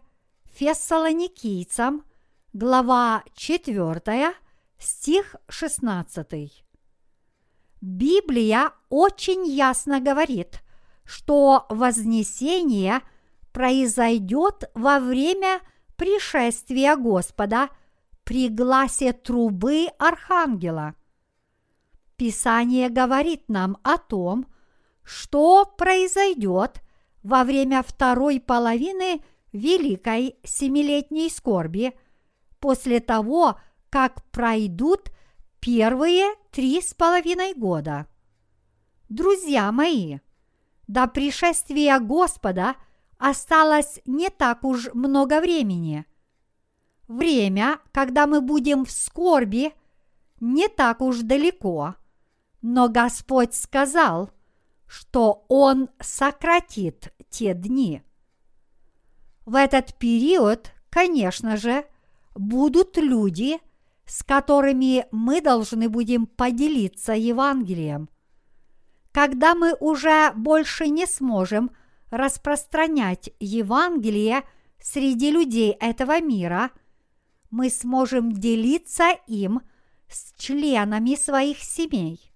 [0.52, 2.04] Фессалоникийцам,
[2.52, 4.34] глава 4,
[4.78, 6.64] стих 16.
[7.80, 10.61] Библия очень ясно говорит,
[11.04, 13.00] что вознесение
[13.52, 15.60] произойдет во время
[15.96, 17.68] пришествия Господа
[18.24, 20.94] при гласе трубы Архангела.
[22.16, 24.46] Писание говорит нам о том,
[25.02, 26.80] что произойдет
[27.22, 29.22] во время второй половины
[29.52, 31.92] Великой Семилетней скорби
[32.58, 33.58] после того,
[33.90, 35.10] как пройдут
[35.60, 38.06] первые три с половиной года.
[39.08, 40.18] Друзья мои,
[40.92, 42.76] до пришествия Господа
[43.16, 46.04] осталось не так уж много времени.
[47.08, 49.72] Время, когда мы будем в скорби,
[50.40, 51.94] не так уж далеко,
[52.60, 54.30] но Господь сказал,
[54.86, 58.02] что Он сократит те дни.
[59.46, 61.86] В этот период, конечно же,
[62.34, 63.60] будут люди,
[64.04, 68.10] с которыми мы должны будем поделиться Евангелием.
[69.12, 71.70] Когда мы уже больше не сможем
[72.10, 74.42] распространять Евангелие
[74.80, 76.70] среди людей этого мира,
[77.50, 79.60] мы сможем делиться им
[80.08, 82.32] с членами своих семей.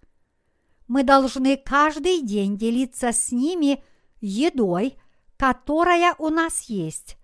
[0.86, 3.82] Мы должны каждый день делиться с ними
[4.20, 4.98] едой,
[5.38, 7.16] которая у нас есть,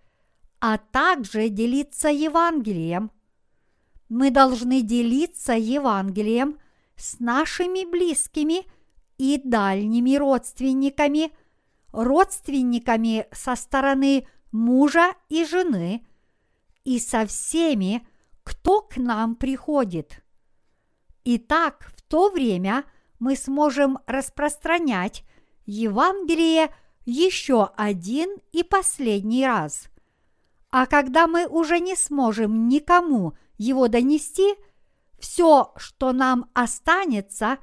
[0.61, 3.11] а также делиться Евангелием.
[4.09, 6.59] Мы должны делиться Евангелием
[6.96, 8.64] с нашими близкими
[9.18, 11.32] и дальними родственниками,
[11.92, 16.06] родственниками со стороны мужа и жены
[16.84, 18.06] и со всеми,
[18.44, 20.22] кто к нам приходит.
[21.24, 22.84] Итак, в то время
[23.18, 25.24] мы сможем распространять
[25.64, 29.88] Евангелие еще один и последний раз.
[30.70, 34.54] А когда мы уже не сможем никому его донести,
[35.18, 37.58] все, что нам останется,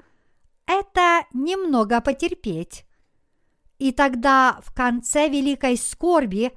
[0.69, 2.85] это немного потерпеть.
[3.77, 6.51] И тогда в конце великой скорби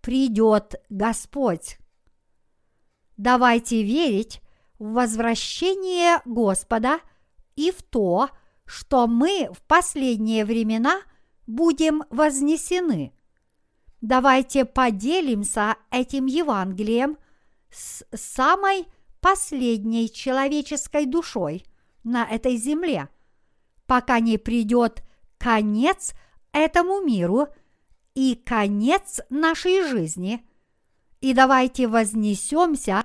[0.00, 1.78] придет Господь.
[3.18, 4.40] Давайте верить
[4.78, 7.00] в возвращение Господа
[7.56, 8.30] и в то,
[8.64, 11.02] что мы в последние времена–
[11.48, 13.12] будем вознесены.
[14.00, 17.18] Давайте поделимся этим Евангелием
[17.70, 18.86] с самой
[19.20, 21.64] последней человеческой душой
[22.04, 23.08] на этой земле,
[23.88, 25.02] пока не придет
[25.38, 26.12] конец
[26.52, 27.48] этому миру
[28.14, 30.46] и конец нашей жизни.
[31.20, 33.04] И давайте вознесемся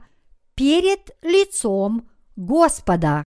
[0.55, 3.23] перед лицом Господа.